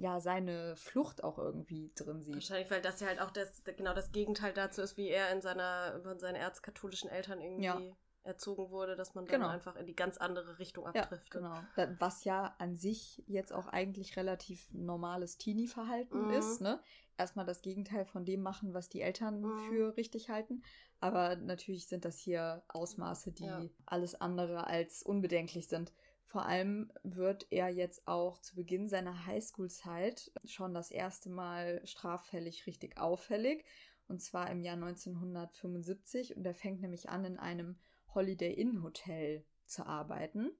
[0.00, 2.34] ja, seine Flucht auch irgendwie drin sieht.
[2.34, 5.42] Wahrscheinlich, weil das ja halt auch das, genau das Gegenteil dazu ist, wie er in
[5.42, 7.96] seiner, von seinen erzkatholischen Eltern irgendwie ja.
[8.24, 9.52] Erzogen wurde, dass man dann genau.
[9.52, 11.32] einfach in die ganz andere Richtung abtrifft.
[11.34, 11.96] Ja, genau.
[11.98, 16.34] Was ja an sich jetzt auch eigentlich relativ normales Teenie-Verhalten mhm.
[16.34, 16.80] ist, ne?
[17.16, 19.58] Erstmal das Gegenteil von dem machen, was die Eltern mhm.
[19.68, 20.62] für richtig halten.
[20.98, 23.62] Aber natürlich sind das hier Ausmaße, die ja.
[23.86, 25.92] alles andere als unbedenklich sind.
[26.24, 32.66] Vor allem wird er jetzt auch zu Beginn seiner Highschool-Zeit schon das erste Mal straffällig
[32.66, 33.64] richtig auffällig.
[34.08, 36.36] Und zwar im Jahr 1975.
[36.36, 37.76] Und er fängt nämlich an, in einem
[38.14, 40.50] Holiday Inn Hotel zu arbeiten.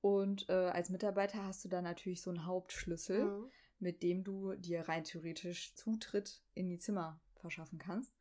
[0.00, 3.50] Und äh, als Mitarbeiter hast du da natürlich so einen Hauptschlüssel, mhm.
[3.78, 8.12] mit dem du dir rein theoretisch Zutritt in die Zimmer verschaffen kannst.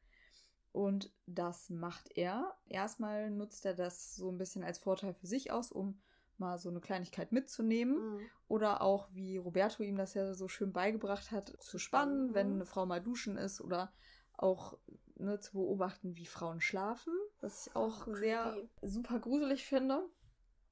[0.71, 2.55] Und das macht er.
[2.67, 5.99] Erstmal nutzt er das so ein bisschen als Vorteil für sich aus, um
[6.37, 8.15] mal so eine Kleinigkeit mitzunehmen.
[8.15, 8.19] Mhm.
[8.47, 12.33] Oder auch, wie Roberto ihm das ja so schön beigebracht hat, zu spannen, mhm.
[12.33, 13.93] wenn eine Frau mal duschen ist oder
[14.33, 14.77] auch
[15.15, 20.07] ne, zu beobachten, wie Frauen schlafen, was ich auch oh, sehr super gruselig finde.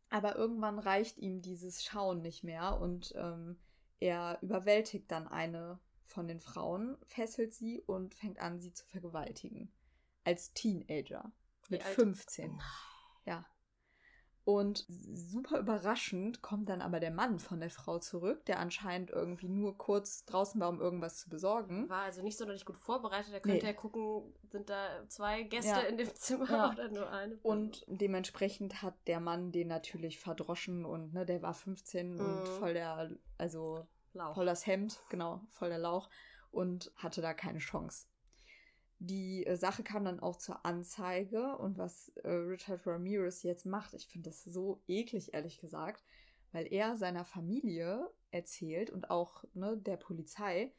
[0.09, 3.59] Aber irgendwann reicht ihm dieses Schauen nicht mehr und ähm,
[3.99, 9.71] er überwältigt dann eine von den Frauen, fesselt sie und fängt an, sie zu vergewaltigen.
[10.23, 11.31] Als Teenager.
[11.69, 12.59] Mit 15.
[13.25, 13.45] Ja.
[14.49, 19.47] Und super überraschend kommt dann aber der Mann von der Frau zurück, der anscheinend irgendwie
[19.47, 21.87] nur kurz draußen war, um irgendwas zu besorgen.
[21.87, 23.31] War also nicht sonderlich gut vorbereitet.
[23.31, 23.71] Er könnte nee.
[23.71, 25.79] ja gucken, sind da zwei Gäste ja.
[25.81, 26.71] in dem Zimmer ja.
[26.71, 27.37] oder nur eine.
[27.43, 32.19] Und dementsprechend hat der Mann den natürlich verdroschen und ne, der war 15 mhm.
[32.19, 34.33] und voll der, also Lauch.
[34.33, 36.09] voll das Hemd, genau, voll der Lauch
[36.49, 38.07] und hatte da keine Chance.
[38.99, 43.93] Die äh, Sache kam dann auch zur Anzeige und was äh, Richard Ramirez jetzt macht,
[43.93, 46.03] ich finde das so eklig, ehrlich gesagt,
[46.51, 50.73] weil er seiner Familie erzählt und auch ne, der Polizei,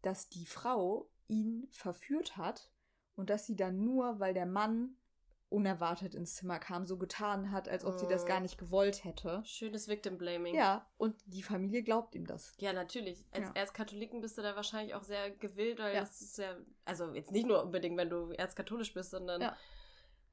[0.00, 2.70] dass die Frau ihn verführt hat
[3.16, 4.96] und dass sie dann nur, weil der Mann
[5.50, 7.98] unerwartet ins Zimmer kam, so getan hat, als ob oh.
[7.98, 9.42] sie das gar nicht gewollt hätte.
[9.44, 10.54] Schönes Victim Blaming.
[10.54, 12.54] Ja, und die Familie glaubt ihm das.
[12.58, 13.24] Ja, natürlich.
[13.32, 13.52] Als, ja.
[13.54, 16.00] Erzkatholiken bist du da wahrscheinlich auch sehr gewillt, weil ja.
[16.00, 19.56] das ist ja, also jetzt nicht nur unbedingt, wenn du erzkatholisch bist, sondern ja.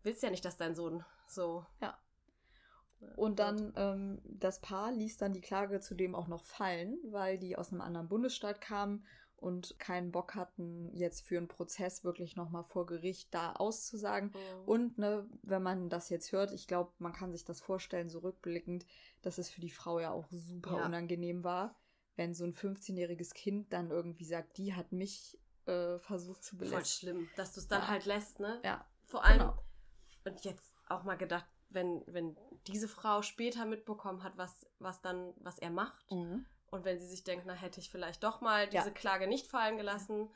[0.04, 1.66] willst ja nicht, dass dein Sohn so.
[1.82, 1.98] Ja.
[3.16, 7.56] Und dann, ähm, das Paar ließ dann die Klage zudem auch noch fallen, weil die
[7.56, 9.06] aus einem anderen Bundesstaat kamen
[9.38, 14.30] und keinen Bock hatten, jetzt für einen Prozess wirklich nochmal vor Gericht da auszusagen.
[14.30, 14.66] Mhm.
[14.66, 18.20] Und ne, wenn man das jetzt hört, ich glaube, man kann sich das vorstellen, so
[18.20, 18.86] rückblickend,
[19.22, 20.86] dass es für die Frau ja auch super ja.
[20.86, 21.76] unangenehm war,
[22.16, 26.82] wenn so ein 15-jähriges Kind dann irgendwie sagt, die hat mich äh, versucht zu belästigen.
[26.82, 27.88] Voll schlimm, dass du es dann ja.
[27.90, 28.62] halt lässt, ne?
[28.64, 28.86] Ja.
[29.06, 29.64] Vor allem, genau.
[30.24, 35.34] und jetzt auch mal gedacht, wenn, wenn diese Frau später mitbekommen hat, was, was dann,
[35.38, 38.68] was er macht, mhm und wenn sie sich denkt, na, hätte ich vielleicht doch mal
[38.68, 38.92] diese ja.
[38.92, 40.30] Klage nicht fallen gelassen,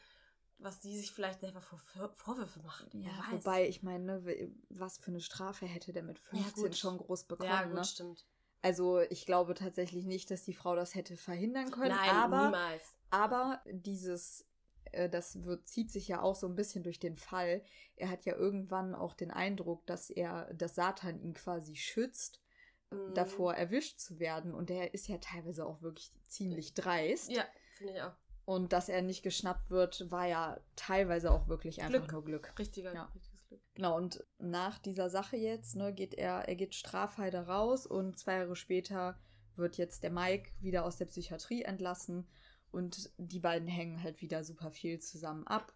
[0.58, 1.80] was sie sich vielleicht selber vor
[2.16, 2.94] Vorwürfe macht.
[2.94, 6.98] Ja, wobei, ich meine, ne, was für eine Strafe hätte der mit 15 ja, schon
[6.98, 7.50] groß bekommen?
[7.50, 7.84] Ja, gut, ne?
[7.84, 8.26] stimmt.
[8.62, 11.96] Also ich glaube tatsächlich nicht, dass die Frau das hätte verhindern können.
[11.96, 12.84] Nein, aber, niemals.
[13.10, 14.46] Aber dieses,
[14.92, 17.64] äh, das wird, zieht sich ja auch so ein bisschen durch den Fall.
[17.96, 22.42] Er hat ja irgendwann auch den Eindruck, dass er, dass Satan ihn quasi schützt
[22.92, 23.14] mhm.
[23.14, 24.54] davor erwischt zu werden.
[24.54, 27.32] Und der ist ja teilweise auch wirklich ziemlich dreist.
[27.32, 27.46] Ja,
[27.78, 28.14] finde ich auch.
[28.46, 32.12] Und dass er nicht geschnappt wird, war ja teilweise auch wirklich einfach Glück.
[32.12, 32.54] nur Glück.
[32.58, 33.04] Richtiger, ja.
[33.14, 33.62] richtiges Glück.
[33.76, 38.18] Genau, und nach dieser Sache jetzt, ne, geht er, er geht straffrei da raus und
[38.18, 39.20] zwei Jahre später
[39.56, 42.28] wird jetzt der Mike wieder aus der Psychiatrie entlassen
[42.72, 45.74] und die beiden hängen halt wieder super viel zusammen ab.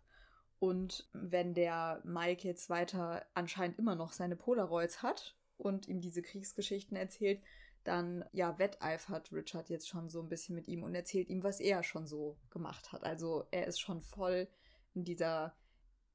[0.57, 6.21] Und wenn der Mike jetzt weiter anscheinend immer noch seine Polaroids hat und ihm diese
[6.21, 7.41] Kriegsgeschichten erzählt,
[7.83, 11.59] dann ja wetteifert Richard jetzt schon so ein bisschen mit ihm und erzählt ihm, was
[11.59, 13.03] er schon so gemacht hat.
[13.03, 14.47] Also er ist schon voll
[14.93, 15.55] in dieser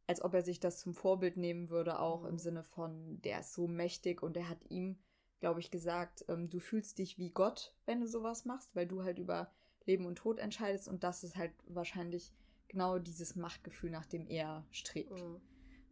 [0.08, 2.28] als ob er sich das zum Vorbild nehmen würde, auch Mhm.
[2.30, 4.98] im Sinne von, der ist so mächtig und er hat ihm,
[5.38, 9.02] glaube ich, gesagt, ähm, du fühlst dich wie Gott, wenn du sowas machst, weil du
[9.02, 9.52] halt über
[9.84, 12.32] Leben und Tod entscheidest und das ist halt wahrscheinlich
[12.68, 15.12] genau dieses Machtgefühl, nach dem er strebt.
[15.12, 15.42] Mhm.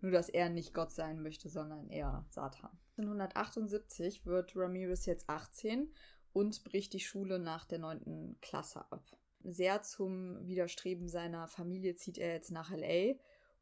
[0.00, 2.78] Nur, dass er nicht Gott sein möchte, sondern eher Satan.
[2.98, 5.92] 1978 wird Ramirez jetzt 18
[6.32, 8.36] und bricht die Schule nach der 9.
[8.40, 9.04] Klasse ab.
[9.42, 13.14] Sehr zum Widerstreben seiner Familie zieht er jetzt nach LA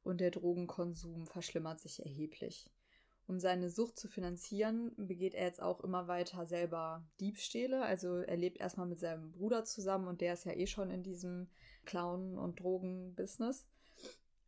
[0.03, 2.71] und der Drogenkonsum verschlimmert sich erheblich.
[3.27, 7.83] Um seine Sucht zu finanzieren, begeht er jetzt auch immer weiter selber Diebstähle.
[7.83, 11.03] Also er lebt erstmal mit seinem Bruder zusammen und der ist ja eh schon in
[11.03, 11.49] diesem
[11.87, 13.67] Clown- und Drogen-Business.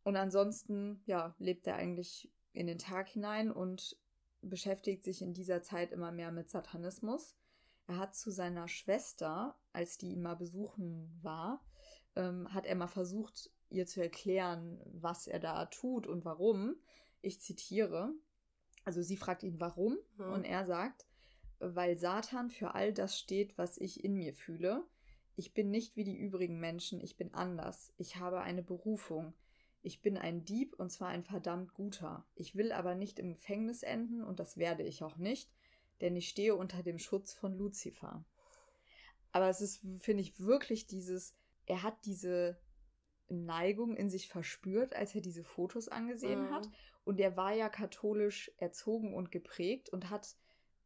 [0.06, 3.96] Und ansonsten, ja, lebt er eigentlich in den Tag hinein und
[4.40, 7.34] beschäftigt sich in dieser Zeit immer mehr mit Satanismus.
[7.88, 11.60] Er hat zu seiner Schwester, als die ihn mal besuchen war,
[12.14, 16.76] ähm, hat er mal versucht, ihr zu erklären, was er da tut und warum.
[17.20, 18.12] Ich zitiere.
[18.84, 19.98] Also sie fragt ihn, warum?
[20.18, 20.32] Mhm.
[20.34, 21.04] Und er sagt,
[21.58, 24.84] weil Satan für all das steht, was ich in mir fühle.
[25.34, 27.92] Ich bin nicht wie die übrigen Menschen, ich bin anders.
[27.96, 29.34] Ich habe eine Berufung.
[29.86, 32.26] Ich bin ein Dieb und zwar ein verdammt guter.
[32.34, 35.48] Ich will aber nicht im Gefängnis enden und das werde ich auch nicht,
[36.00, 38.24] denn ich stehe unter dem Schutz von Luzifer.
[39.30, 42.58] Aber es ist, finde ich, wirklich dieses, er hat diese
[43.28, 46.50] Neigung in sich verspürt, als er diese Fotos angesehen Mhm.
[46.50, 46.68] hat.
[47.04, 50.34] Und er war ja katholisch erzogen und geprägt und hat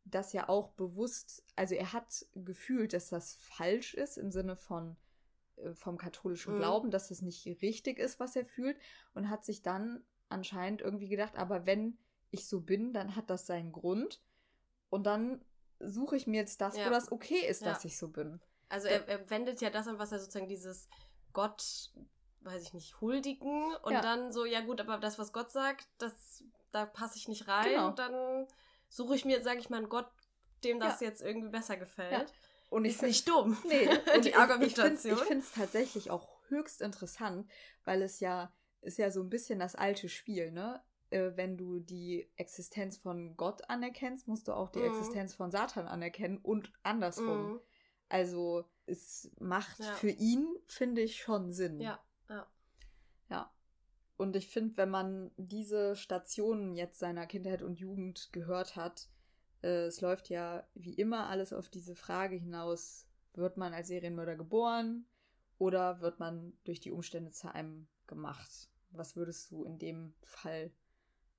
[0.04, 4.98] das ja auch bewusst, also er hat gefühlt, dass das falsch ist im Sinne von
[5.74, 6.58] vom katholischen Mhm.
[6.58, 8.78] Glauben, dass es nicht richtig ist, was er fühlt
[9.14, 11.98] und hat sich dann anscheinend irgendwie gedacht, aber wenn
[12.30, 14.20] ich so bin, dann hat das seinen Grund
[14.88, 15.44] und dann
[15.80, 16.86] suche ich mir jetzt das, Ja.
[16.86, 17.68] wo das okay ist, Ja.
[17.72, 18.40] dass ich so bin.
[18.68, 20.88] Also er, er wendet ja das an, was er sozusagen dieses
[21.32, 21.90] Gott,
[22.42, 24.00] weiß ich nicht, huldigen und Ja.
[24.00, 27.68] dann so, ja gut, aber das, was Gott sagt, das, da passe ich nicht rein.
[27.70, 27.90] Genau.
[27.90, 28.46] Dann
[28.88, 30.08] suche ich mir, sage ich mal, einen Gott,
[30.64, 31.08] dem das Ja.
[31.08, 32.32] jetzt irgendwie besser gefällt.
[32.70, 33.58] Und Ist find- nicht dumm.
[33.68, 35.14] Nee, und die ich- Argumentation.
[35.14, 37.50] Ich finde es tatsächlich auch höchst interessant,
[37.84, 40.82] weil es ja ist ja so ein bisschen das alte Spiel, ne?
[41.10, 44.86] Äh, wenn du die Existenz von Gott anerkennst, musst du auch die Mhm.
[44.86, 47.52] Existenz von Satan anerkennen und andersrum.
[47.54, 47.60] Mhm.
[48.08, 49.92] Also es macht Ja.
[49.94, 51.78] für ihn, finde ich, schon Sinn.
[51.80, 52.46] Ja, ja.
[53.28, 53.52] Ja.
[54.16, 59.08] Und ich finde, wenn man diese Stationen jetzt seiner Kindheit und Jugend gehört hat,
[59.62, 64.36] äh, es läuft ja wie immer alles auf diese Frage hinaus, wird man als Serienmörder
[64.36, 65.06] geboren
[65.58, 68.68] oder wird man durch die Umstände zu einem gemacht?
[68.90, 70.72] Was würdest du in dem Fall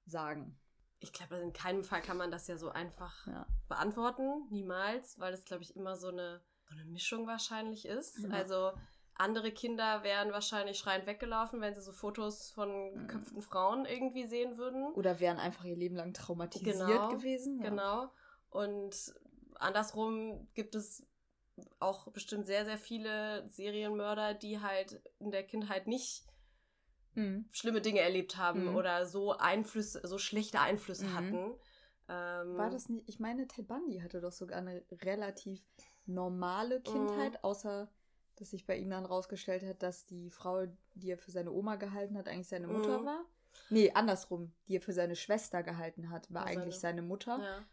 [0.06, 0.58] sagen?
[1.00, 3.48] Ich glaube, in keinem Fall kann man das ja so einfach Ja.
[3.68, 4.48] beantworten.
[4.52, 8.20] Niemals, weil das, glaube ich, immer so eine, so eine Mischung wahrscheinlich ist.
[8.20, 8.30] Ja.
[8.30, 8.72] Also
[9.22, 13.08] andere Kinder wären wahrscheinlich schreiend weggelaufen, wenn sie so Fotos von Mhm.
[13.08, 14.92] geköpften Frauen irgendwie sehen würden.
[14.94, 17.60] Oder wären einfach ihr Leben lang traumatisiert Genau, gewesen?
[17.60, 17.70] Ja.
[17.70, 18.12] Genau.
[18.50, 19.14] Und
[19.56, 21.06] andersrum gibt es
[21.80, 26.26] auch bestimmt sehr, sehr viele Serienmörder, die halt in der Kindheit nicht
[27.14, 27.46] Mhm.
[27.52, 28.76] schlimme Dinge erlebt haben Mhm.
[28.76, 31.16] oder so Einflüsse, so schlechte Einflüsse Mhm.
[31.16, 31.56] hatten.
[32.10, 35.62] Ähm, War das nicht, ich meine, Ted Bundy hatte doch sogar eine relativ
[36.06, 37.90] normale Kindheit, außer
[38.38, 40.66] dass sich bei ihm dann rausgestellt hat, dass die Frau,
[40.96, 43.06] die er für seine Oma gehalten hat, eigentlich seine Mutter Mhm.
[43.06, 43.26] war.
[43.70, 44.54] Nee, andersrum.
[44.68, 47.40] Die er für seine Schwester gehalten hat, war War eigentlich seine- seine Mutter.
[47.44, 47.66] Ja.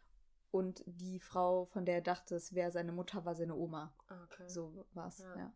[0.50, 3.94] Und die Frau, von der er dachte, es wäre seine Mutter, war seine Oma.
[4.08, 4.48] Ah, Okay.
[4.48, 5.36] So war es, Ja.
[5.36, 5.52] ja.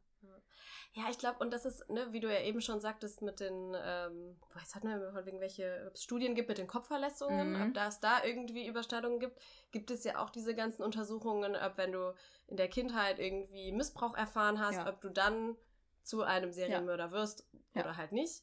[0.94, 3.74] Ja, ich glaube, und das ist, ne, wie du ja eben schon sagtest, mit den,
[3.82, 7.62] ähm, boah, jetzt hatten wir von wegen welche Studien gibt mit den Kopfverletzungen, Mhm.
[7.62, 9.38] ob da es da irgendwie Überschneidungen gibt,
[9.70, 12.14] gibt es ja auch diese ganzen Untersuchungen, ob wenn du
[12.48, 14.88] in der Kindheit irgendwie Missbrauch erfahren hast, Ja.
[14.88, 15.56] ob du dann
[16.02, 17.82] zu einem Serienmörder wirst Ja.
[17.82, 18.42] oder halt nicht.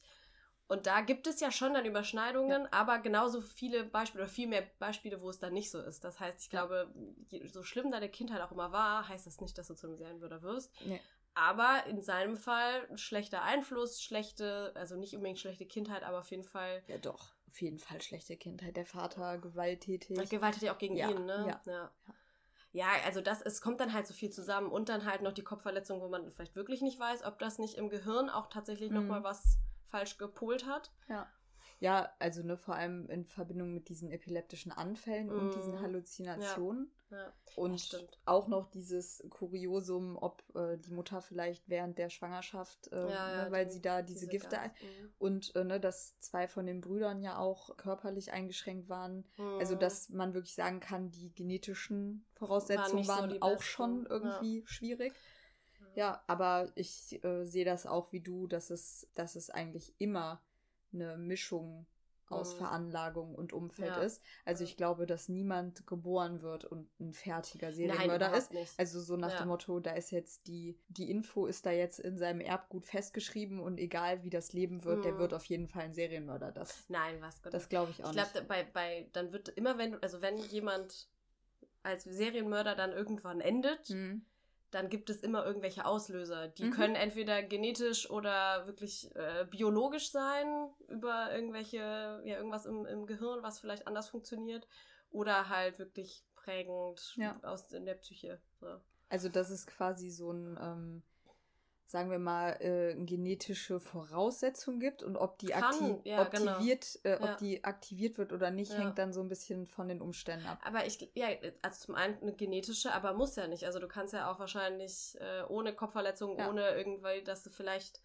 [0.66, 4.62] Und da gibt es ja schon dann Überschneidungen, aber genauso viele Beispiele oder viel mehr
[4.78, 6.04] Beispiele, wo es dann nicht so ist.
[6.04, 6.60] Das heißt, ich Ja.
[6.66, 6.92] glaube,
[7.28, 9.96] je- so schlimm deine Kindheit auch immer war, heißt das nicht, dass du zu einem
[9.96, 10.72] Serienmörder wirst.
[10.84, 11.00] Nee.
[11.40, 16.44] Aber in seinem Fall schlechter Einfluss, schlechte, also nicht unbedingt schlechte Kindheit, aber auf jeden
[16.44, 17.32] Fall Ja, doch.
[17.48, 18.76] Auf jeden Fall schlechte Kindheit.
[18.76, 20.30] Der Vater gewalttätig.
[20.60, 21.60] Ja auch gegen Ja, ihn, ne?
[21.66, 21.90] ja, ja.
[22.72, 25.42] Ja, also das, es kommt dann halt so viel zusammen und dann halt noch die
[25.42, 28.96] Kopfverletzung, wo man vielleicht wirklich nicht weiß, ob das nicht im Gehirn auch tatsächlich Mhm.
[28.96, 29.56] nochmal was
[29.88, 30.92] falsch gepolt hat.
[31.08, 31.26] Ja.
[31.80, 35.80] Ja, also ne, vor allem in Verbindung mit diesen epileptischen Anfällen und diesen Mhm.
[35.80, 36.90] Halluzinationen.
[37.10, 37.32] Ja.
[37.56, 38.20] Und stimmt.
[38.26, 43.44] auch noch dieses Kuriosum, ob äh, die Mutter vielleicht während der Schwangerschaft, äh, Ja, ja,
[43.46, 44.72] ne, weil die- sie da diese, Gifte Gas- ein
[45.18, 49.24] und äh, ne, dass zwei von den Brüdern ja auch körperlich eingeschränkt waren.
[49.38, 49.58] Mhm.
[49.58, 54.02] Also dass man wirklich sagen kann, die genetischen Voraussetzungen so waren die auch besten, schon
[54.04, 54.10] ja.
[54.10, 55.14] irgendwie schwierig.
[55.94, 60.40] Ja, aber ich äh, sehe das auch wie du, dass es, dass es eigentlich immer
[60.92, 61.86] eine Mischung
[62.30, 62.58] aus mhm.
[62.58, 64.02] Veranlagung und Umfeld ja.
[64.02, 64.22] ist.
[64.44, 68.52] Also ich glaube, dass niemand geboren wird und ein fertiger Serienmörder ist.
[68.52, 68.72] Nicht.
[68.78, 69.38] Also so nach ja.
[69.40, 73.60] dem Motto, da ist jetzt die, die Info ist da jetzt in seinem Erbgut festgeschrieben
[73.60, 75.02] und egal wie das Leben wird, mhm.
[75.02, 76.52] der wird auf jeden Fall ein Serienmörder.
[76.52, 77.52] Das, Nein, was Gott.
[77.52, 78.48] Das glaube ich auch ich glaub, nicht.
[78.48, 81.08] Bei, bei, dann wird immer, wenn also wenn jemand
[81.82, 84.24] als Serienmörder dann irgendwann endet, mhm
[84.70, 86.48] dann gibt es immer irgendwelche Auslöser.
[86.48, 86.70] Die mhm.
[86.70, 93.42] können entweder genetisch oder wirklich äh, biologisch sein, über irgendwelche, ja, irgendwas im, im Gehirn,
[93.42, 94.66] was vielleicht anders funktioniert,
[95.10, 97.38] oder halt wirklich prägend ja.
[97.42, 98.40] aus in der Psyche.
[98.60, 98.80] So.
[99.08, 101.02] Also das ist quasi so ein ähm,
[101.90, 107.16] sagen wir mal, äh, genetische Voraussetzung gibt und ob die, Kann, ja, aktiviert, genau.
[107.16, 107.36] äh, ob ja.
[107.36, 108.78] die aktiviert wird oder nicht, ja.
[108.78, 110.60] hängt dann so ein bisschen von den Umständen ab.
[110.64, 111.26] Aber ich, ja,
[111.62, 113.64] also zum einen eine genetische, aber muss ja nicht.
[113.64, 118.00] Also du kannst ja auch wahrscheinlich äh, ohne Kopfverletzung, ohne irgendwie, dass du vielleicht,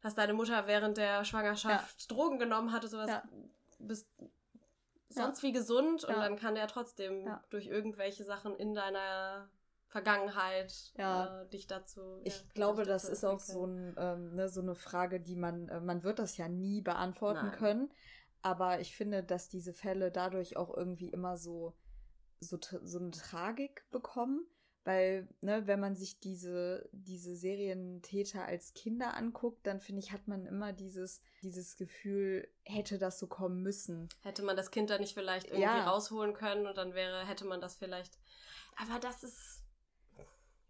[0.00, 3.10] dass deine Mutter während der Schwangerschaft Drogen genommen hatte, sowas,
[3.80, 4.08] bist
[5.08, 9.48] sonst wie gesund und dann kann der trotzdem durch irgendwelche Sachen in deiner
[9.96, 11.42] Vergangenheit ja.
[11.42, 12.20] äh, dich dazu.
[12.22, 15.70] Ich ja, glaube, das ist auch so, ein, ähm, ne, so eine Frage, die man,
[15.70, 17.58] äh, man wird das ja nie beantworten Nein.
[17.58, 17.92] können.
[18.42, 21.74] Aber ich finde, dass diese Fälle dadurch auch irgendwie immer so,
[22.40, 24.46] so, so eine Tragik bekommen.
[24.84, 30.28] Weil, ne, wenn man sich diese, diese Serientäter als Kinder anguckt, dann finde ich, hat
[30.28, 34.10] man immer dieses, dieses Gefühl, hätte das so kommen müssen.
[34.22, 35.88] Hätte man das Kind da nicht vielleicht irgendwie ja.
[35.88, 38.18] rausholen können und dann wäre, hätte man das vielleicht.
[38.76, 39.55] Aber das ist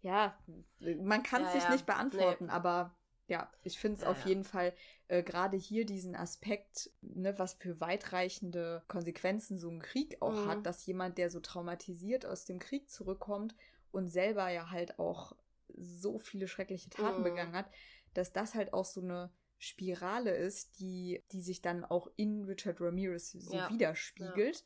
[0.01, 0.37] ja,
[0.79, 1.71] man kann es ja, sich ja.
[1.71, 2.51] nicht beantworten, nee.
[2.51, 2.95] aber
[3.27, 4.73] ja, ich finde es ja, auf jeden Fall
[5.09, 10.47] äh, gerade hier diesen Aspekt, ne, was für weitreichende Konsequenzen so ein Krieg auch mhm.
[10.47, 13.53] hat, dass jemand, der so traumatisiert aus dem Krieg zurückkommt
[13.91, 15.35] und selber ja halt auch
[15.75, 17.25] so viele schreckliche Taten mhm.
[17.25, 17.69] begangen hat,
[18.13, 19.29] dass das halt auch so eine
[19.59, 24.63] Spirale ist, die, die sich dann auch in Richard Ramirez so widerspiegelt.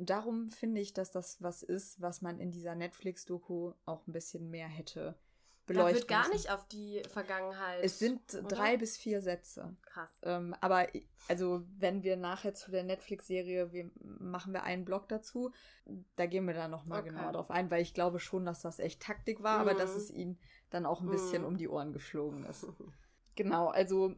[0.00, 4.12] Und darum finde ich, dass das was ist, was man in dieser Netflix-Doku auch ein
[4.14, 5.14] bisschen mehr hätte
[5.66, 7.84] beleuchten Da wird gar nicht auf die Vergangenheit.
[7.84, 8.48] Es sind oder?
[8.48, 9.76] drei bis vier Sätze.
[9.82, 10.08] Krass.
[10.22, 10.86] Ähm, aber
[11.28, 15.52] also, wenn wir nachher zu der Netflix-Serie, machen wir einen Blog dazu,
[16.16, 17.10] da gehen wir da nochmal okay.
[17.10, 19.68] genauer drauf ein, weil ich glaube schon, dass das echt Taktik war, mhm.
[19.68, 19.96] aber dass mhm.
[19.98, 20.38] es ihnen
[20.70, 21.48] dann auch ein bisschen mhm.
[21.48, 22.66] um die Ohren geflogen ist.
[23.36, 24.14] genau, also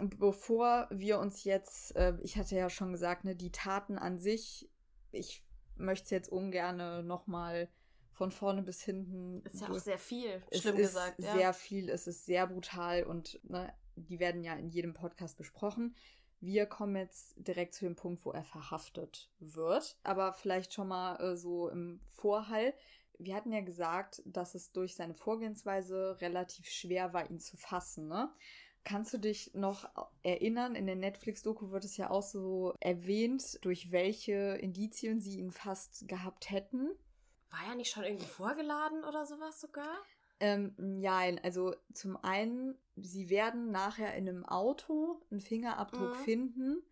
[0.00, 4.70] bevor wir uns jetzt, äh, ich hatte ja schon gesagt, ne, die Taten an sich
[5.14, 5.44] ich
[5.76, 7.68] möchte es jetzt ungern nochmal
[8.12, 9.42] von vorne bis hinten.
[9.42, 11.18] Ist ja auch sehr viel, schlimm es gesagt.
[11.18, 11.34] Ist ja.
[11.34, 15.96] Sehr viel, es ist sehr brutal und ne, die werden ja in jedem Podcast besprochen.
[16.40, 19.96] Wir kommen jetzt direkt zu dem Punkt, wo er verhaftet wird.
[20.02, 22.74] Aber vielleicht schon mal äh, so im Vorhall.
[23.18, 28.08] Wir hatten ja gesagt, dass es durch seine Vorgehensweise relativ schwer war, ihn zu fassen.
[28.08, 28.30] Ne?
[28.84, 29.88] Kannst du dich noch
[30.22, 35.50] erinnern, in der Netflix-Doku wird es ja auch so erwähnt, durch welche Indizien sie ihn
[35.50, 36.90] fast gehabt hätten?
[37.50, 39.96] War er nicht schon irgendwie vorgeladen oder sowas sogar?
[40.40, 46.24] Ähm, nein, also zum einen, sie werden nachher in einem Auto einen Fingerabdruck mhm.
[46.24, 46.82] finden.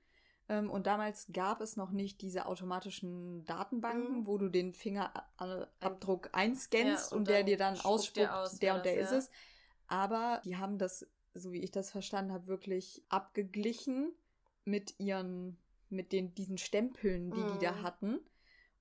[0.48, 4.26] Ähm, und damals gab es noch nicht diese automatischen Datenbanken, mhm.
[4.26, 8.84] wo du den Fingerabdruck einscannst ja, und, und der dir dann ausspuckt, aus, der und
[8.86, 9.18] der das, ist ja.
[9.18, 9.30] es.
[9.88, 14.12] Aber die haben das so wie ich das verstanden habe, wirklich abgeglichen
[14.64, 15.58] mit ihren,
[15.88, 17.52] mit den, diesen Stempeln, die mm.
[17.52, 17.82] die da mhm.
[17.82, 18.20] hatten.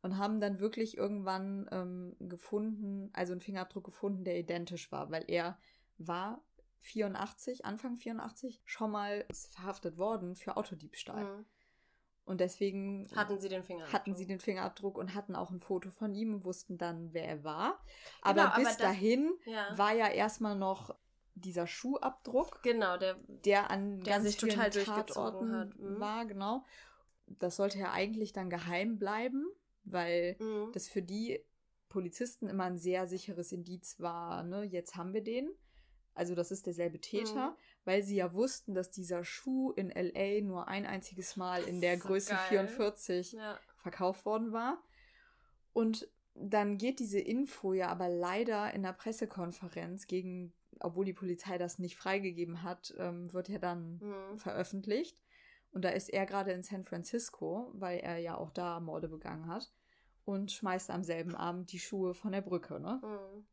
[0.04, 5.24] Und haben dann wirklich irgendwann ähm, gefunden, also einen Fingerabdruck gefunden, der identisch war, weil
[5.28, 5.60] er
[6.00, 6.44] war
[6.80, 11.24] 84, Anfang 84, schon mal verhaftet worden für Autodiebstahl.
[11.24, 11.46] Mm.
[12.26, 13.94] Und deswegen hatten sie den Fingerabdruck.
[13.94, 17.28] Hatten sie den Fingerabdruck und hatten auch ein Foto von ihm und wussten dann, wer
[17.28, 17.84] er war.
[18.22, 19.78] Aber genau, bis aber das, dahin ja.
[19.78, 20.96] war ja erstmal noch
[21.36, 22.62] dieser Schuhabdruck.
[22.64, 25.78] Genau, der, der an der ganz sich total Tatorten hat.
[25.78, 26.00] Mhm.
[26.00, 26.66] war, genau.
[27.28, 29.46] Das sollte ja eigentlich dann geheim bleiben,
[29.84, 30.72] weil mhm.
[30.74, 31.44] das für die
[31.90, 35.50] Polizisten immer ein sehr sicheres Indiz war, ne, jetzt haben wir den.
[36.14, 37.56] Also das ist derselbe Täter, mhm.
[37.86, 41.98] weil sie ja wussten, dass dieser Schuh in LA nur ein einziges Mal in der
[41.98, 42.68] Größe geil.
[42.68, 43.60] 44 ja.
[43.78, 44.82] verkauft worden war.
[45.74, 50.54] Und dann geht diese Info ja aber leider in der Pressekonferenz gegen
[50.84, 54.38] obwohl die Polizei das nicht freigegeben hat, ähm, wird ja dann mhm.
[54.38, 55.22] veröffentlicht.
[55.72, 59.48] Und da ist er gerade in San Francisco, weil er ja auch da Morde begangen
[59.48, 59.72] hat.
[60.26, 63.02] Und schmeißt am selben Abend die Schuhe von der Brücke, ne?
[63.04, 63.46] Mhm.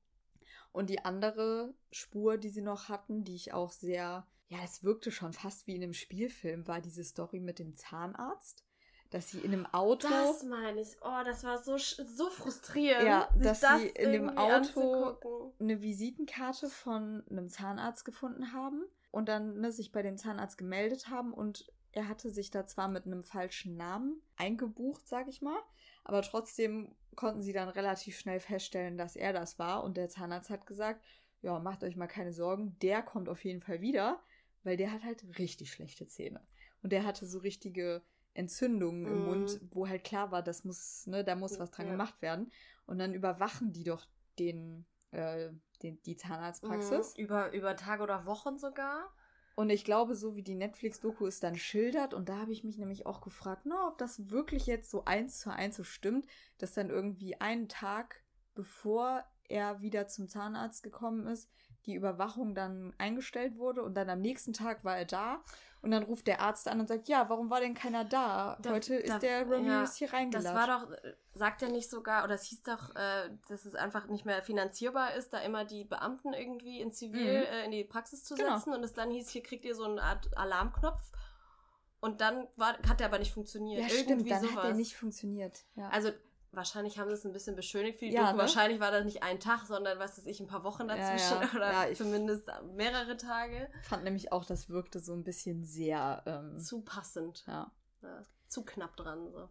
[0.71, 5.11] Und die andere Spur, die sie noch hatten, die ich auch sehr, ja, es wirkte
[5.11, 8.65] schon fast wie in einem Spielfilm, war diese Story mit dem Zahnarzt
[9.11, 10.09] dass sie in einem Auto.
[10.09, 10.97] Das meine ich.
[11.01, 13.07] Oh, das war so, so frustrierend.
[13.07, 19.29] Ja, dass das sie in dem Auto eine Visitenkarte von einem Zahnarzt gefunden haben und
[19.29, 23.07] dann ne, sich bei dem Zahnarzt gemeldet haben und Er hatte sich da zwar mit
[23.07, 25.59] einem falschen Namen eingebucht, sag ich mal,
[26.05, 29.83] aber trotzdem konnten sie dann relativ schnell feststellen, dass er das war.
[29.83, 31.05] Und der Zahnarzt hat gesagt,
[31.41, 34.23] ja, macht euch mal keine Sorgen, der kommt auf jeden Fall wieder,
[34.63, 36.47] weil der hat halt richtig schlechte Zähne.
[36.83, 38.03] Und der hatte so richtige
[38.39, 39.27] Entzündungen im mm.
[39.27, 41.93] Mund, wo halt klar war, das muss, ne, da muss was dran ja.
[41.93, 42.51] gemacht werden.
[42.87, 44.07] Und dann überwachen die doch
[44.39, 45.51] den, äh,
[45.83, 47.17] den die Zahnarztpraxis.
[47.17, 47.21] Mm.
[47.21, 49.13] Über, über Tage oder Wochen sogar.
[49.57, 52.79] Und ich glaube, so wie die Netflix-Doku es dann schildert, und da habe ich mich
[52.79, 56.27] nämlich auch gefragt, na, ob das wirklich jetzt so eins zu eins so stimmt,
[56.59, 58.23] dass dann irgendwie einen Tag
[58.55, 61.49] bevor er wieder zum Zahnarzt gekommen ist,
[61.89, 65.43] die Überwachung dann eingestellt wurde und dann am nächsten Tag war er da
[65.81, 68.59] und dann ruft der Arzt an und sagt, ja, warum war denn keiner da?
[68.61, 70.55] da Heute da, ist der Ramirez ja, hier reingelassen.
[70.55, 74.07] Das war doch, sagt er nicht sogar, oder es hieß doch, äh, dass es einfach
[74.09, 77.47] nicht mehr finanzierbar ist, da immer die Beamten irgendwie in Zivil mhm.
[77.47, 78.57] äh, in die Praxis zu genau.
[78.57, 78.79] setzen genau.
[78.79, 81.01] und es dann hieß, hier kriegt ihr so eine Art Alarmknopf.
[82.01, 83.81] Und dann war, hat der aber nicht funktioniert.
[83.81, 84.57] Ja, Irgendwie stimmt, dann sowas.
[84.57, 85.65] hat der nicht funktioniert.
[85.75, 85.89] Ja.
[85.89, 86.11] Also
[86.53, 88.33] wahrscheinlich haben sie es ein bisschen beschönigt für die ja, Doku.
[88.33, 88.39] Ne?
[88.39, 91.51] Wahrscheinlich war das nicht ein Tag, sondern was weiß ich, ein paar Wochen dazwischen ja,
[91.53, 91.85] ja.
[91.85, 93.71] oder zumindest mehrere Tage.
[93.83, 97.45] Fand nämlich auch, das wirkte so ein bisschen sehr ähm, zu passend.
[97.47, 97.73] Ja.
[98.47, 99.31] Zu knapp dran.
[99.33, 99.49] So.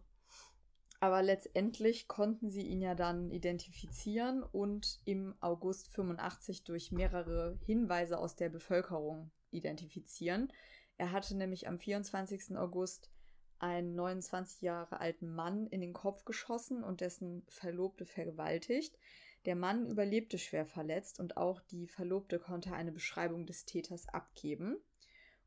[1.00, 8.18] Aber letztendlich konnten sie ihn ja dann identifizieren und im August 85 durch mehrere Hinweise
[8.18, 10.52] aus der Bevölkerung identifizieren.
[10.96, 12.56] Er hatte nämlich am 24.
[12.56, 13.10] August
[13.60, 18.98] einen 29 Jahre alten Mann in den Kopf geschossen und dessen Verlobte vergewaltigt.
[19.44, 24.76] Der Mann überlebte schwer verletzt und auch die Verlobte konnte eine Beschreibung des Täters abgeben.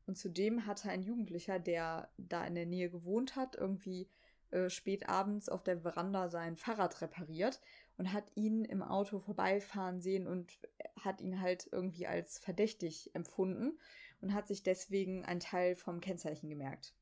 [0.06, 4.08] Und zudem hatte ein Jugendlicher, der da in der Nähe gewohnt hat, irgendwie
[4.50, 7.60] äh, spät abends auf der Veranda sein Fahrrad repariert
[7.96, 10.52] und hat ihn im Auto vorbeifahren sehen und
[11.00, 13.78] hat ihn halt irgendwie als verdächtig empfunden
[14.20, 16.94] und hat sich deswegen ein Teil vom Kennzeichen gemerkt.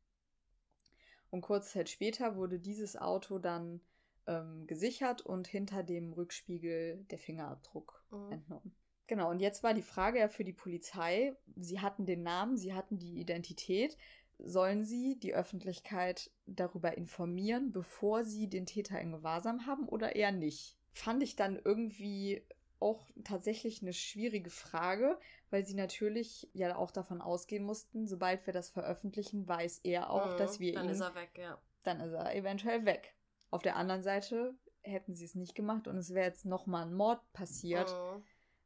[1.31, 3.81] Und kurze Zeit später wurde dieses Auto dann
[4.27, 8.33] ähm, gesichert und hinter dem Rückspiegel der Fingerabdruck mhm.
[8.33, 8.75] entnommen.
[9.07, 12.75] Genau, und jetzt war die Frage ja für die Polizei, sie hatten den Namen, sie
[12.75, 13.97] hatten die Identität,
[14.39, 20.33] sollen sie die Öffentlichkeit darüber informieren, bevor sie den Täter in Gewahrsam haben oder eher
[20.33, 20.77] nicht?
[20.93, 22.45] Fand ich dann irgendwie
[22.81, 25.19] auch tatsächlich eine schwierige Frage,
[25.51, 30.33] weil sie natürlich ja auch davon ausgehen mussten, sobald wir das veröffentlichen, weiß er auch,
[30.33, 30.89] mhm, dass wir dann ihn.
[30.89, 31.59] Dann ist er weg, ja.
[31.83, 33.15] Dann ist er eventuell weg.
[33.51, 36.95] Auf der anderen Seite hätten sie es nicht gemacht und es wäre jetzt nochmal ein
[36.95, 38.23] Mord passiert, mhm.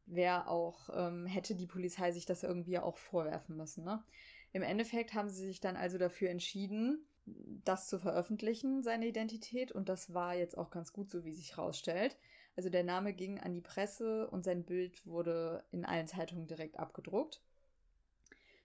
[0.07, 3.85] wäre auch, ähm, hätte die Polizei sich das irgendwie auch vorwerfen müssen.
[3.85, 4.05] Ne?
[4.53, 9.89] Im Endeffekt haben sie sich dann also dafür entschieden, das zu veröffentlichen, seine Identität, und
[9.89, 12.19] das war jetzt auch ganz gut so, wie sich herausstellt.
[12.57, 16.79] Also der Name ging an die Presse und sein Bild wurde in allen Zeitungen direkt
[16.79, 17.43] abgedruckt.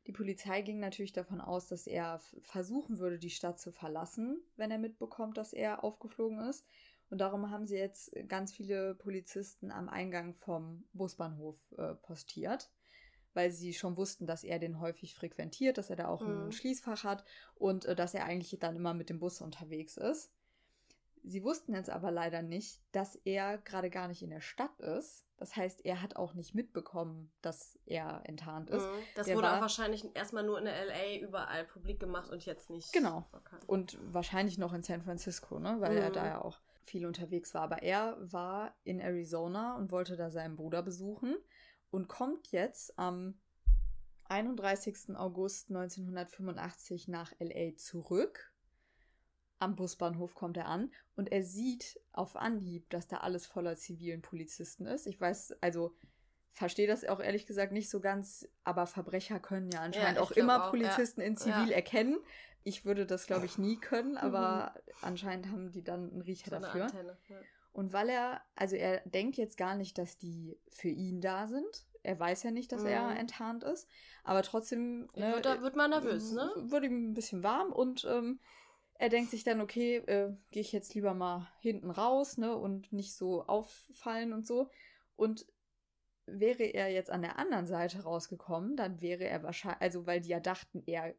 [0.10, 4.72] Die Polizei ging natürlich davon aus, dass er versuchen würde, die Stadt zu verlassen, wenn
[4.72, 6.66] er mitbekommt, dass er aufgeflogen ist.
[7.10, 12.72] Und darum haben sie jetzt ganz viele Polizisten am Eingang vom Busbahnhof äh, postiert,
[13.34, 16.46] weil sie schon wussten, dass er den häufig frequentiert, dass er da auch mhm.
[16.46, 17.24] ein Schließfach hat
[17.56, 20.32] und äh, dass er eigentlich dann immer mit dem Bus unterwegs ist.
[21.24, 25.26] Sie wussten jetzt aber leider nicht, dass er gerade gar nicht in der Stadt ist.
[25.38, 28.86] Das heißt, er hat auch nicht mitbekommen, dass er enttarnt ist.
[28.86, 29.04] Mhm.
[29.16, 32.46] Das der wurde war, auch wahrscheinlich erstmal nur in der LA überall publik gemacht und
[32.46, 32.92] jetzt nicht.
[32.92, 33.26] Genau.
[33.32, 33.58] Okay.
[33.68, 35.78] Und wahrscheinlich noch in San Francisco, ne?
[35.80, 36.02] weil mhm.
[36.02, 37.62] er da ja auch viel unterwegs war.
[37.62, 41.38] Aber er war in Arizona und wollte da seinen Bruder besuchen
[41.92, 43.40] und kommt jetzt am
[44.26, 45.16] 31.
[45.16, 48.49] August 1985 nach LA zurück
[49.60, 54.22] am Busbahnhof kommt er an und er sieht auf Anhieb, dass da alles voller zivilen
[54.22, 55.06] Polizisten ist.
[55.06, 55.94] Ich weiß, also
[56.52, 60.32] verstehe das auch ehrlich gesagt nicht so ganz, aber Verbrecher können ja anscheinend ja, auch
[60.32, 61.28] immer auch, Polizisten ja.
[61.28, 61.76] in Zivil ja.
[61.76, 62.18] erkennen.
[62.64, 64.94] Ich würde das, glaube ich, nie können, aber mhm.
[65.02, 66.86] anscheinend haben die dann einen Riecher so dafür.
[66.86, 67.18] Antenne,
[67.72, 71.86] und weil er, also er denkt jetzt gar nicht, dass die für ihn da sind.
[72.02, 72.88] Er weiß ja nicht, dass mhm.
[72.88, 73.88] er enttarnt ist.
[74.24, 75.10] Aber trotzdem.
[75.16, 76.50] Ne, wird, wird man nervös, ne?
[76.58, 78.40] Wird ihm ein bisschen warm und ähm,
[79.00, 82.92] er denkt sich dann, okay, äh, gehe ich jetzt lieber mal hinten raus, ne, und
[82.92, 84.70] nicht so auffallen und so.
[85.16, 85.48] Und
[86.26, 90.30] wäre er jetzt an der anderen Seite rausgekommen, dann wäre er wahrscheinlich, also weil die
[90.30, 91.16] ja dachten, er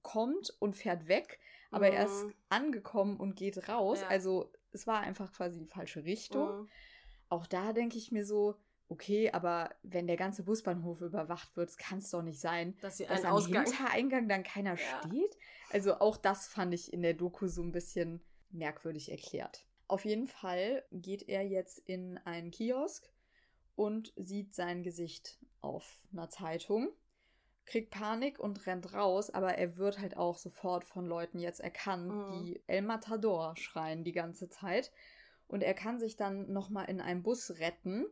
[0.00, 1.38] kommt und fährt weg,
[1.70, 1.96] aber mhm.
[1.96, 2.34] er ist mhm.
[2.48, 4.00] angekommen und geht raus.
[4.00, 4.08] Ja.
[4.08, 6.62] Also es war einfach quasi die falsche Richtung.
[6.62, 6.68] Mhm.
[7.28, 8.56] Auch da denke ich mir so,
[8.88, 13.24] okay, aber wenn der ganze Busbahnhof überwacht wird, kann es doch nicht sein, dass, dass
[13.24, 13.64] am Ausgang.
[13.64, 15.00] Hintereingang dann keiner ja.
[15.06, 15.36] steht.
[15.70, 19.66] Also auch das fand ich in der Doku so ein bisschen merkwürdig erklärt.
[19.86, 23.10] Auf jeden Fall geht er jetzt in einen Kiosk
[23.74, 26.90] und sieht sein Gesicht auf einer Zeitung.
[27.64, 32.08] kriegt Panik und rennt raus, aber er wird halt auch sofort von Leuten jetzt erkannt,
[32.08, 32.32] mhm.
[32.32, 34.90] die El Matador schreien die ganze Zeit.
[35.48, 38.06] Und er kann sich dann nochmal in einen Bus retten,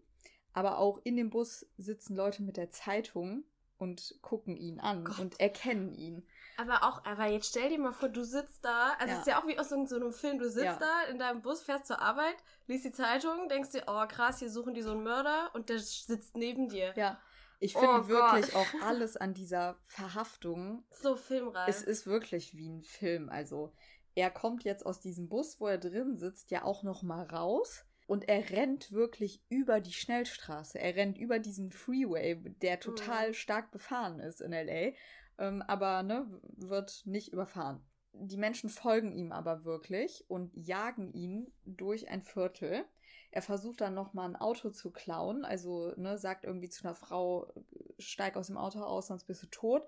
[0.57, 3.45] aber auch in dem Bus sitzen Leute mit der Zeitung
[3.77, 5.19] und gucken ihn an Gott.
[5.19, 6.27] und erkennen ihn.
[6.57, 9.13] Aber auch, aber jetzt stell dir mal vor, du sitzt da, also ja.
[9.13, 10.79] es ist ja auch wie aus so einem Film, du sitzt ja.
[10.79, 12.37] da in deinem Bus, fährst zur Arbeit,
[12.69, 15.79] liest die Zeitung, denkst dir, oh krass, hier suchen die so einen Mörder und der
[15.79, 16.95] sitzt neben dir.
[16.97, 17.21] Ja.
[17.59, 20.85] Ich finde oh wirklich auch alles an dieser Verhaftung.
[21.03, 21.69] So filmreif.
[21.69, 23.29] Es ist wirklich wie ein Film.
[23.29, 23.75] Also,
[24.15, 27.86] er kommt jetzt aus diesem Bus, wo er drin sitzt, ja auch noch mal raus.
[28.07, 30.79] Und er rennt wirklich über die Schnellstraße.
[30.79, 33.35] Er rennt über diesen Freeway, der total mhm.
[33.35, 34.93] stark befahren ist in LA.
[35.39, 36.27] Ähm, aber ne,
[36.57, 37.85] wird nicht überfahren.
[38.13, 42.85] Die Menschen folgen ihm aber wirklich und jagen ihn durch ein Viertel.
[43.31, 47.53] Er versucht dann nochmal ein Auto zu klauen, also ne, sagt irgendwie zu einer Frau,
[47.99, 49.87] steig aus dem Auto aus, sonst bist du tot.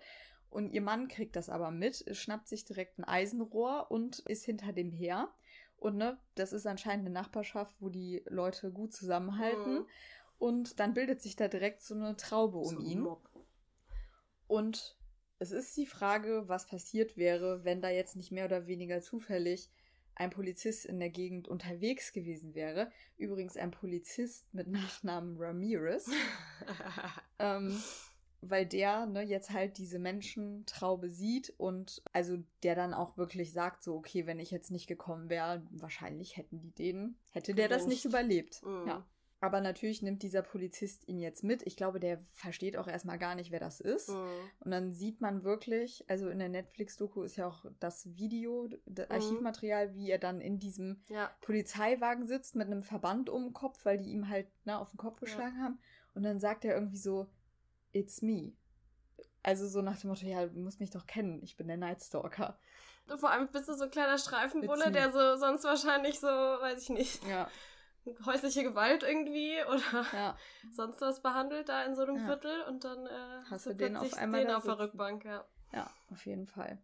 [0.50, 4.72] Und ihr Mann kriegt das aber mit, schnappt sich direkt ein Eisenrohr und ist hinter
[4.72, 5.28] dem her.
[5.78, 9.74] Und ne, das ist anscheinend eine Nachbarschaft, wo die Leute gut zusammenhalten.
[9.74, 9.86] Mhm.
[10.38, 13.00] Und dann bildet sich da direkt so eine Traube um so ihn.
[13.00, 13.28] Mob.
[14.46, 14.96] Und
[15.38, 19.70] es ist die Frage, was passiert wäre, wenn da jetzt nicht mehr oder weniger zufällig
[20.16, 22.90] ein Polizist in der Gegend unterwegs gewesen wäre.
[23.16, 26.10] Übrigens ein Polizist mit Nachnamen Ramirez.
[27.38, 27.80] ähm,
[28.40, 33.82] weil der ne, jetzt halt diese Menschentraube sieht und also der dann auch wirklich sagt,
[33.82, 37.86] so, okay, wenn ich jetzt nicht gekommen wäre, wahrscheinlich hätten die den, hätte der das
[37.86, 38.62] nicht überlebt.
[38.64, 38.86] Mhm.
[38.86, 39.06] Ja.
[39.40, 41.64] Aber natürlich nimmt dieser Polizist ihn jetzt mit.
[41.64, 44.08] Ich glaube, der versteht auch erstmal gar nicht, wer das ist.
[44.08, 44.26] Mhm.
[44.60, 49.08] Und dann sieht man wirklich, also in der Netflix-Doku ist ja auch das Video, das
[49.08, 49.14] mhm.
[49.14, 51.30] Archivmaterial, wie er dann in diesem ja.
[51.40, 54.98] Polizeiwagen sitzt mit einem Verband um den Kopf, weil die ihm halt ne, auf den
[54.98, 55.62] Kopf geschlagen ja.
[55.62, 55.78] haben.
[56.14, 57.28] Und dann sagt er irgendwie so,
[57.92, 58.52] it's me.
[59.42, 62.58] Also so nach dem Motto, ja, du musst mich doch kennen, ich bin der Nightstalker.
[63.16, 66.90] Vor allem bist du so ein kleiner Streifenbulle, der so sonst wahrscheinlich so, weiß ich
[66.90, 67.26] nicht.
[67.26, 67.48] Ja
[68.24, 70.36] häusliche Gewalt irgendwie oder ja.
[70.72, 72.26] sonst was behandelt da in so einem ja.
[72.26, 75.44] Viertel und dann äh, hast du den auf einmal den auf der Rückbank, ja.
[75.72, 76.78] Ja, auf jeden Fall.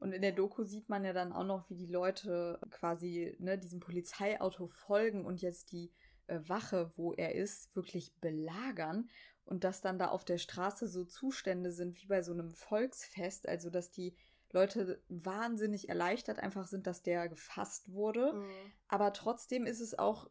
[0.00, 3.58] Und in der Doku sieht man ja dann auch noch, wie die Leute quasi ne,
[3.58, 5.92] diesem Polizeiauto folgen und jetzt die
[6.26, 9.08] äh, Wache, wo er ist, wirklich belagern
[9.48, 13.48] und dass dann da auf der Straße so Zustände sind wie bei so einem Volksfest,
[13.48, 14.14] also dass die
[14.50, 18.32] Leute wahnsinnig erleichtert einfach sind, dass der gefasst wurde.
[18.32, 18.72] Mhm.
[18.88, 20.30] Aber trotzdem ist es auch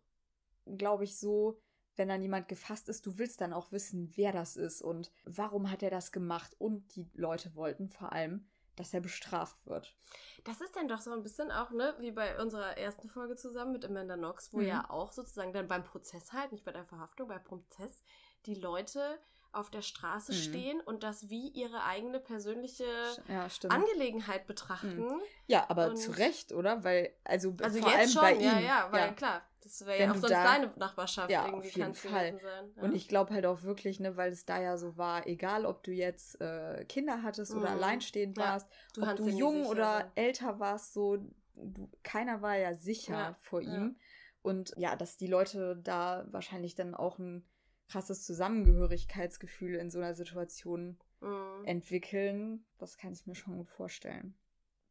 [0.75, 1.59] glaube ich, so,
[1.95, 5.71] wenn dann jemand gefasst ist, du willst dann auch wissen, wer das ist und warum
[5.71, 6.55] hat er das gemacht.
[6.59, 9.97] Und die Leute wollten vor allem, dass er bestraft wird.
[10.43, 13.71] Das ist dann doch so ein bisschen auch, ne, wie bei unserer ersten Folge zusammen
[13.71, 14.67] mit Amanda Knox, wo mhm.
[14.67, 18.03] ja auch sozusagen dann beim Prozess halt, nicht bei der Verhaftung, beim Prozess,
[18.47, 19.19] die Leute
[19.51, 20.37] auf der Straße mhm.
[20.37, 22.85] stehen und das wie ihre eigene persönliche
[23.27, 24.99] ja, Angelegenheit betrachten.
[24.99, 25.21] Mhm.
[25.47, 26.83] Ja, aber zu Recht, oder?
[26.83, 28.41] Weil, also, also vor allem schon, bei ihm.
[28.41, 29.13] Ja, ja, weil ja.
[29.13, 32.39] klar, das wäre ja auch sonst da, deine Nachbarschaft ja, irgendwie auf jeden Fall.
[32.39, 32.71] sein.
[32.75, 32.83] Ja.
[32.83, 35.83] Und ich glaube halt auch wirklich, ne, weil es da ja so war, egal ob
[35.83, 37.77] du jetzt äh, Kinder hattest oder mhm.
[37.77, 40.11] alleinstehend warst, du ob du jung oder sein.
[40.15, 41.17] älter warst, so,
[41.55, 43.97] du, keiner war ja sicher vor ihm.
[44.43, 47.43] Und ja, dass die Leute da wahrscheinlich dann auch ein
[47.87, 51.65] krasses Zusammengehörigkeitsgefühl in so einer Situation mhm.
[51.65, 52.65] entwickeln.
[52.77, 54.35] Das kann ich mir schon gut vorstellen.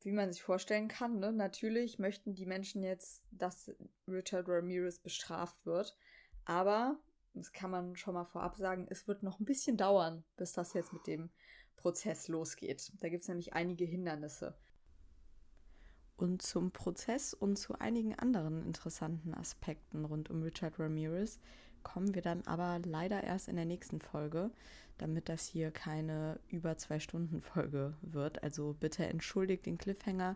[0.02, 1.32] Wie man sich vorstellen kann, ne?
[1.32, 3.70] natürlich möchten die Menschen jetzt, dass
[4.06, 5.96] Richard Ramirez bestraft wird.
[6.44, 7.00] Aber,
[7.34, 10.74] das kann man schon mal vorab sagen, es wird noch ein bisschen dauern, bis das
[10.74, 11.30] jetzt mit dem
[11.76, 12.92] Prozess losgeht.
[13.00, 14.56] Da gibt es nämlich einige Hindernisse.
[16.16, 21.38] Und zum Prozess und zu einigen anderen interessanten Aspekten rund um Richard Ramirez
[21.86, 24.50] kommen wir dann aber leider erst in der nächsten Folge,
[24.98, 28.42] damit das hier keine über zwei Stunden Folge wird.
[28.42, 30.34] Also bitte entschuldigt den Cliffhanger.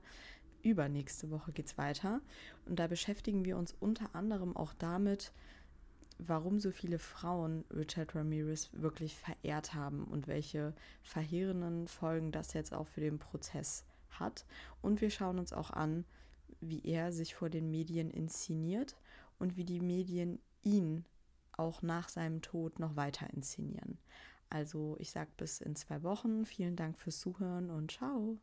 [0.62, 2.20] Übernächste Woche geht's weiter.
[2.66, 5.32] Und da beschäftigen wir uns unter anderem auch damit,
[6.18, 10.72] warum so viele Frauen Richard Ramirez wirklich verehrt haben und welche
[11.02, 14.46] verheerenden Folgen das jetzt auch für den Prozess hat.
[14.82, 16.04] Und wir schauen uns auch an,
[16.60, 18.96] wie er sich vor den Medien inszeniert
[19.40, 21.04] und wie die Medien ihn
[21.60, 23.98] auch nach seinem Tod noch weiter inszenieren.
[24.48, 26.44] Also ich sage bis in zwei Wochen.
[26.44, 28.38] Vielen Dank fürs Zuhören und ciao.